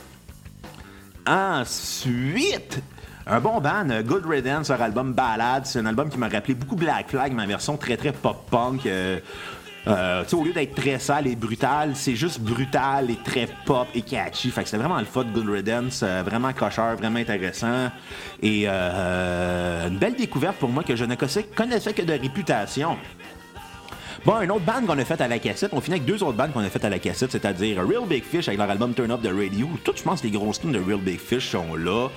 Ensuite, 1.26 2.80
un 3.26 3.40
bon 3.40 3.60
band, 3.60 3.88
Good 4.04 4.24
Riddance, 4.26 4.68
leur 4.68 4.82
album 4.82 5.12
Ballad. 5.12 5.66
C'est 5.66 5.80
un 5.80 5.86
album 5.86 6.08
qui 6.08 6.18
m'a 6.18 6.28
rappelé 6.28 6.54
beaucoup 6.54 6.76
Black 6.76 7.08
Flag, 7.08 7.32
ma 7.32 7.46
version 7.46 7.76
très 7.76 7.96
très 7.96 8.12
pop-punk. 8.12 8.86
Euh, 8.86 9.18
euh, 9.88 10.24
au 10.32 10.44
lieu 10.44 10.52
d'être 10.52 10.74
très 10.74 10.98
sale 10.98 11.28
et 11.28 11.36
brutal, 11.36 11.92
c'est 11.94 12.16
juste 12.16 12.40
brutal 12.40 13.08
et 13.10 13.18
très 13.24 13.48
pop 13.64 13.86
et 13.94 14.02
catchy. 14.02 14.50
Fait 14.50 14.64
que 14.64 14.68
c'est 14.68 14.76
vraiment 14.76 14.98
le 14.98 15.04
fun 15.04 15.24
Good 15.24 15.48
Riddance, 15.48 16.00
euh, 16.02 16.22
vraiment 16.24 16.52
cocheur, 16.52 16.96
vraiment 16.96 17.18
intéressant. 17.18 17.90
Et 18.42 18.64
euh, 18.66 19.88
une 19.88 19.98
belle 19.98 20.16
découverte 20.16 20.56
pour 20.56 20.70
moi 20.70 20.82
que 20.82 20.96
je 20.96 21.04
ne 21.04 21.14
connaissais 21.14 21.92
que 21.92 22.02
de 22.02 22.12
réputation. 22.12 22.96
Bon, 24.24 24.34
un 24.34 24.48
autre 24.48 24.64
band 24.64 24.84
qu'on 24.84 24.98
a 24.98 25.04
fait 25.04 25.20
à 25.20 25.28
la 25.28 25.38
cassette, 25.38 25.70
on 25.72 25.80
finit 25.80 25.98
avec 25.98 26.04
deux 26.04 26.20
autres 26.24 26.36
bandes 26.36 26.52
qu'on 26.52 26.64
a 26.64 26.68
fait 26.68 26.84
à 26.84 26.90
la 26.90 26.98
cassette, 26.98 27.30
c'est-à-dire 27.30 27.86
Real 27.86 28.08
Big 28.08 28.24
Fish 28.24 28.48
avec 28.48 28.58
leur 28.58 28.68
album 28.68 28.92
Turn 28.92 29.12
Up 29.12 29.22
the 29.22 29.28
Radio. 29.28 29.68
Toutes, 29.84 29.98
je 29.98 30.02
pense, 30.02 30.24
les 30.24 30.32
grosses 30.32 30.60
tunes 30.60 30.72
de 30.72 30.80
Real 30.80 30.98
Big 30.98 31.20
Fish 31.20 31.50
sont 31.50 31.76
là. 31.76 32.08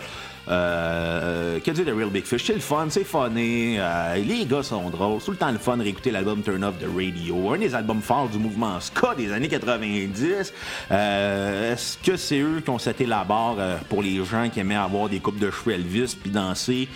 Euh, 0.47 1.59
que 1.59 1.71
dire 1.71 1.85
de 1.85 1.91
Real 1.91 2.09
Big 2.09 2.25
Fish? 2.25 2.45
C'est 2.45 2.53
le 2.53 2.59
fun, 2.59 2.87
c'est 2.89 3.03
funny. 3.03 3.77
Euh, 3.77 4.15
les 4.15 4.45
gars 4.45 4.63
sont 4.63 4.89
drôles. 4.89 5.21
tout 5.21 5.31
le 5.31 5.37
temps 5.37 5.51
le 5.51 5.57
fun 5.57 5.77
de 5.77 5.83
réécouter 5.83 6.11
l'album 6.11 6.41
Turn 6.41 6.63
Off 6.63 6.75
the 6.79 6.87
Radio. 6.95 7.53
Un 7.53 7.57
des 7.59 7.75
albums 7.75 8.01
forts 8.01 8.29
du 8.29 8.37
mouvement 8.37 8.79
ska 8.79 9.15
des 9.15 9.31
années 9.31 9.47
90. 9.47 10.53
Euh, 10.91 11.73
est-ce 11.73 11.97
que 11.97 12.17
c'est 12.17 12.39
eux 12.39 12.61
qui 12.63 12.69
ont 12.69 12.79
seté 12.79 13.05
la 13.05 13.23
barre 13.23 13.57
pour 13.89 14.01
les 14.01 14.23
gens 14.23 14.49
qui 14.49 14.59
aimaient 14.59 14.75
avoir 14.75 15.09
des 15.09 15.19
coupes 15.19 15.39
de 15.39 15.51
cheveux 15.51 15.75
Elvis 15.75 16.15
puis 16.19 16.31
danser? 16.31 16.87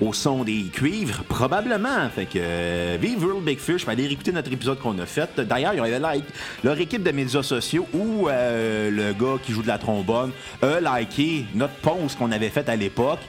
Au 0.00 0.12
son 0.12 0.44
des 0.44 0.64
cuivres? 0.64 1.24
Probablement. 1.28 2.08
Fait 2.14 2.26
que 2.26 2.38
euh, 2.38 2.98
vive 3.00 3.24
Real 3.24 3.42
Big 3.42 3.58
Fish, 3.58 3.86
allez 3.88 4.04
écouter 4.04 4.32
notre 4.32 4.52
épisode 4.52 4.78
qu'on 4.78 4.98
a 4.98 5.06
fait. 5.06 5.40
D'ailleurs, 5.40 5.74
ils 5.74 5.80
ont 5.80 6.00
like, 6.00 6.24
leur 6.64 6.78
équipe 6.78 7.02
de 7.02 7.10
médias 7.10 7.42
sociaux 7.42 7.86
où 7.92 8.28
euh, 8.28 8.90
le 8.90 9.12
gars 9.12 9.38
qui 9.42 9.52
joue 9.52 9.62
de 9.62 9.68
la 9.68 9.78
trombone 9.78 10.32
a 10.62 10.80
liké 10.80 11.46
notre 11.54 11.74
post 11.74 12.18
qu'on 12.18 12.32
avait 12.32 12.50
fait 12.50 12.68
à 12.68 12.76
l'époque. 12.76 13.20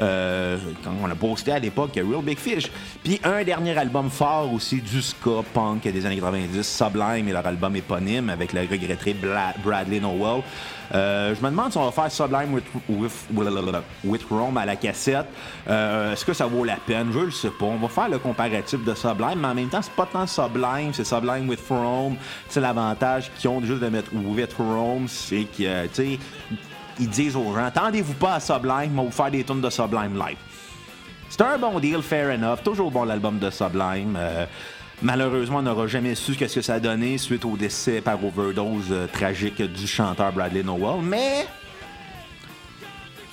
Euh, 0.00 0.58
quand 0.84 0.92
on 1.02 1.10
a 1.10 1.14
posté 1.14 1.52
à 1.52 1.58
l'époque 1.58 1.92
Real 1.94 2.22
Big 2.22 2.38
Fish. 2.38 2.70
Puis 3.02 3.20
un 3.24 3.42
dernier 3.44 3.76
album 3.76 4.10
fort 4.10 4.52
aussi 4.52 4.80
du 4.80 5.00
ska 5.00 5.42
punk 5.54 5.82
des 5.82 6.04
années 6.04 6.16
90, 6.16 6.62
Sublime 6.62 7.28
et 7.28 7.32
leur 7.32 7.46
album 7.46 7.74
éponyme 7.76 8.28
avec 8.28 8.52
le 8.52 8.60
regretté 8.60 9.14
Bradley 9.64 10.00
Nowell. 10.00 10.42
Euh, 10.94 11.34
je 11.34 11.42
me 11.42 11.50
demande 11.50 11.72
si 11.72 11.78
on 11.78 11.84
va 11.84 11.90
faire 11.90 12.10
Sublime 12.10 12.52
with, 12.88 13.12
with, 14.04 14.24
Rome 14.30 14.56
à 14.56 14.66
la 14.66 14.76
cassette. 14.76 15.26
Euh, 15.68 16.12
est-ce 16.12 16.24
que 16.24 16.32
ça 16.32 16.46
vaut 16.46 16.64
la 16.64 16.76
peine? 16.76 17.10
Je 17.12 17.18
le 17.18 17.30
sais 17.30 17.50
pas. 17.50 17.66
On 17.66 17.76
va 17.76 17.88
faire 17.88 18.08
le 18.08 18.18
comparatif 18.18 18.84
de 18.84 18.94
Sublime, 18.94 19.38
mais 19.40 19.48
en 19.48 19.54
même 19.54 19.68
temps, 19.68 19.82
c'est 19.82 19.92
pas 19.92 20.06
tant 20.06 20.26
Sublime, 20.26 20.92
c'est 20.92 21.04
Sublime 21.04 21.48
with 21.48 21.60
Rome. 21.68 22.16
C'est 22.48 22.60
l'avantage 22.60 23.30
qu'ils 23.36 23.50
ont 23.50 23.60
juste 23.62 23.80
de 23.80 23.88
mettre 23.88 24.10
with 24.14 24.54
Rome, 24.58 25.06
c'est 25.08 25.46
que, 25.56 25.86
tu 25.86 25.94
sais, 25.94 26.18
ils 26.98 27.08
disent 27.08 27.36
aux 27.36 27.54
gens 27.54 27.64
attendez-vous 27.64 28.14
pas 28.14 28.34
à 28.34 28.40
Sublime, 28.40 28.98
on 28.98 29.02
va 29.02 29.02
vous 29.02 29.10
faire 29.10 29.30
des 29.30 29.44
tunes 29.44 29.60
de 29.60 29.70
Sublime 29.70 30.14
live. 30.14 30.36
C'est 31.28 31.42
un 31.42 31.58
bon 31.58 31.78
deal, 31.80 32.02
fair 32.02 32.34
enough. 32.34 32.62
Toujours 32.62 32.90
bon 32.90 33.04
l'album 33.04 33.38
de 33.38 33.50
Sublime. 33.50 34.16
Euh, 34.16 34.46
malheureusement, 35.02 35.58
on 35.58 35.62
n'aura 35.62 35.86
jamais 35.86 36.14
su 36.14 36.34
ce 36.34 36.38
que 36.54 36.62
ça 36.62 36.74
a 36.74 36.80
donné 36.80 37.18
suite 37.18 37.44
au 37.44 37.56
décès 37.56 38.00
par 38.00 38.24
overdose 38.24 38.86
euh, 38.90 39.06
tragique 39.12 39.60
du 39.60 39.86
chanteur 39.86 40.32
Bradley 40.32 40.62
Nowell. 40.62 41.02
Mais 41.02 41.46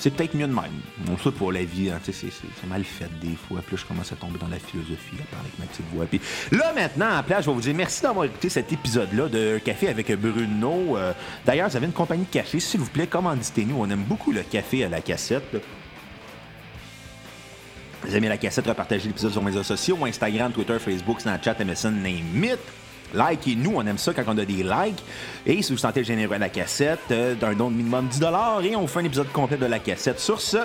c'est 0.04 0.10
peut-être 0.10 0.36
mieux 0.36 0.48
de 0.48 0.54
même. 0.54 0.66
On 1.10 1.18
sait 1.18 1.32
pour 1.32 1.54
la 1.54 1.64
vie, 1.64 1.90
hein, 1.90 1.98
c'est, 2.04 2.68
mal 2.68 2.84
fait 2.84 3.08
des 3.22 3.38
fois. 3.38 3.62
Puis 3.66 3.78
je 3.78 3.86
commence 3.86 4.12
à 4.12 4.18
tomber 4.18 4.38
dans 4.38 4.50
la 4.50 4.60
philosophie, 4.60 5.16
à 5.22 5.34
parler 5.34 5.48
avec 5.48 5.60
ma 5.60 5.66
petite 5.66 5.86
voix. 5.94 6.06
Puis 6.06 6.20
là, 6.52 6.74
maintenant, 6.74 7.20
en 7.20 7.24
place, 7.24 7.46
je 7.46 7.50
vais 7.50 7.56
vous 7.56 7.62
dire 7.62 7.74
merci 7.74 8.02
d'avoir 8.02 8.26
écouté 8.26 8.50
cet 8.50 8.74
épisode-là 8.74 9.30
de 9.30 9.62
Café 9.64 9.88
avec 9.88 10.12
Bruno. 10.20 10.98
Euh, 10.98 11.14
d'ailleurs, 11.46 11.70
vous 11.70 11.78
avez 11.78 11.86
une 11.86 11.94
compagnie 11.94 12.26
de 12.26 12.30
café, 12.30 12.60
s'il 12.60 12.82
vous 12.82 12.90
plaît, 12.90 13.08
commanditez-nous. 13.08 13.78
On 13.80 13.90
aime 13.90 14.04
beaucoup 14.04 14.34
le 14.34 14.42
café 14.42 14.84
à 14.84 14.90
la 14.90 15.00
cassette. 15.00 15.56
Vous 18.02 18.14
aimez 18.14 18.28
la 18.28 18.38
cassette, 18.38 18.68
repartagez 18.68 19.08
l'épisode 19.08 19.32
sur 19.32 19.42
mes 19.42 19.52
réseaux 19.52 19.64
sociaux, 19.64 19.98
Instagram, 20.06 20.52
Twitter, 20.52 20.80
Facebook, 20.80 21.22
Snapchat, 21.22 21.56
MSN, 21.64 22.04
name. 22.04 22.58
Likez-nous, 23.14 23.74
on 23.76 23.86
aime 23.86 23.98
ça 23.98 24.14
quand 24.14 24.24
on 24.28 24.38
a 24.38 24.46
des 24.46 24.64
likes. 24.64 25.04
Et 25.46 25.62
si 25.62 25.72
vous 25.72 25.78
sentez 25.78 26.04
généreux 26.04 26.36
à 26.36 26.40
la 26.40 26.50
cassette, 26.50 27.00
euh, 27.12 27.36
d'un 27.36 27.54
don 27.54 27.70
de 27.70 27.76
minimum 27.76 28.08
10 28.08 28.22
et 28.64 28.76
on 28.76 28.88
fait 28.88 29.00
un 29.00 29.06
épisode 29.06 29.32
complet 29.32 29.58
de 29.58 29.66
la 29.66 29.80
cassette. 29.80 30.20
Sur 30.20 30.42
ce, 30.42 30.58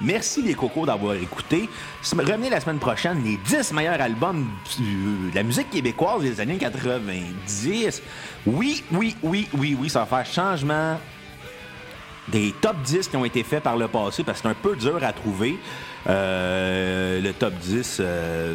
Merci 0.00 0.42
les 0.42 0.54
cocos 0.54 0.86
d'avoir 0.86 1.14
écouté. 1.14 1.68
Revenez 2.12 2.50
la 2.50 2.60
semaine 2.60 2.78
prochaine, 2.78 3.20
les 3.24 3.36
10 3.36 3.72
meilleurs 3.72 4.00
albums 4.00 4.46
de 4.78 5.34
la 5.34 5.42
musique 5.42 5.70
québécoise 5.70 6.22
des 6.22 6.40
années 6.40 6.56
90. 6.56 8.02
Oui, 8.46 8.84
oui, 8.92 9.16
oui, 9.22 9.48
oui, 9.54 9.76
oui, 9.78 9.90
ça 9.90 10.00
va 10.00 10.06
faire 10.06 10.26
changement 10.26 11.00
des 12.28 12.54
top 12.60 12.76
10 12.82 13.08
qui 13.08 13.16
ont 13.16 13.24
été 13.24 13.42
faits 13.42 13.62
par 13.62 13.76
le 13.76 13.88
passé 13.88 14.22
parce 14.22 14.38
que 14.40 14.42
c'est 14.42 14.48
un 14.48 14.54
peu 14.54 14.76
dur 14.76 15.02
à 15.02 15.12
trouver. 15.12 15.58
Euh, 16.08 17.20
le 17.20 17.32
top 17.32 17.54
10 17.54 17.96
euh, 18.00 18.54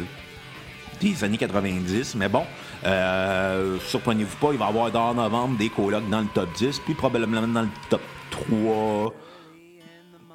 des 1.00 1.24
années 1.24 1.36
90, 1.36 2.14
mais 2.14 2.28
bon, 2.28 2.44
euh, 2.84 3.78
surprenez-vous 3.80 4.36
pas, 4.36 4.52
il 4.52 4.58
va 4.58 4.66
y 4.66 4.68
avoir 4.68 4.90
dans 4.90 5.14
novembre 5.14 5.56
des 5.56 5.68
colocs 5.68 6.08
dans 6.08 6.20
le 6.20 6.26
top 6.26 6.52
10, 6.54 6.80
puis 6.80 6.94
probablement 6.94 7.46
dans 7.46 7.62
le 7.62 7.68
top 7.88 8.02
3 8.30 9.12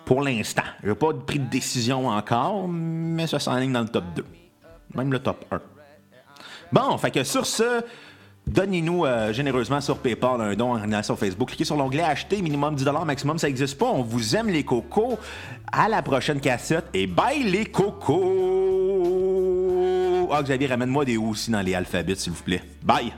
pour 0.06 0.22
l'instant. 0.22 0.64
Je 0.84 0.90
n'ai 0.90 0.96
pas 0.96 1.14
pris 1.14 1.40
de 1.40 1.50
décision 1.50 2.08
encore, 2.08 2.68
mais 2.68 3.28
ça 3.28 3.40
s'enligne 3.40 3.72
dans 3.72 3.82
le 3.82 3.90
top 3.90 4.06
2. 4.16 4.26
Même 4.96 5.12
le 5.12 5.20
top 5.20 5.46
1. 5.52 5.62
Bon, 6.72 6.98
fait 6.98 7.12
que 7.12 7.24
sur 7.24 7.46
ce, 7.46 7.84
Donnez-nous 8.50 9.06
euh, 9.06 9.32
généreusement 9.32 9.80
sur 9.80 10.00
PayPal 10.00 10.42
un 10.42 10.56
don 10.56 10.76
en 10.76 11.04
sur 11.04 11.20
Facebook. 11.20 11.50
Cliquez 11.50 11.66
sur 11.66 11.76
l'onglet 11.76 12.02
Acheter, 12.02 12.42
minimum 12.42 12.74
10 12.74 12.86
maximum, 13.06 13.38
ça 13.38 13.46
n'existe 13.46 13.78
pas. 13.78 13.86
On 13.86 14.02
vous 14.02 14.36
aime 14.36 14.50
les 14.50 14.64
cocos. 14.64 15.20
À 15.72 15.88
la 15.88 16.02
prochaine 16.02 16.40
cassette 16.40 16.86
et 16.96 17.06
bye 17.06 17.44
les 17.44 17.66
cocos! 17.66 18.69
Ah, 20.32 20.44
Xavier, 20.44 20.68
ramène-moi 20.68 21.06
des 21.06 21.18
aussi 21.18 21.50
dans 21.50 21.62
les 21.62 21.74
alphabets, 21.74 22.16
s'il 22.16 22.34
vous 22.34 22.44
plaît. 22.44 22.62
Bye! 22.84 23.12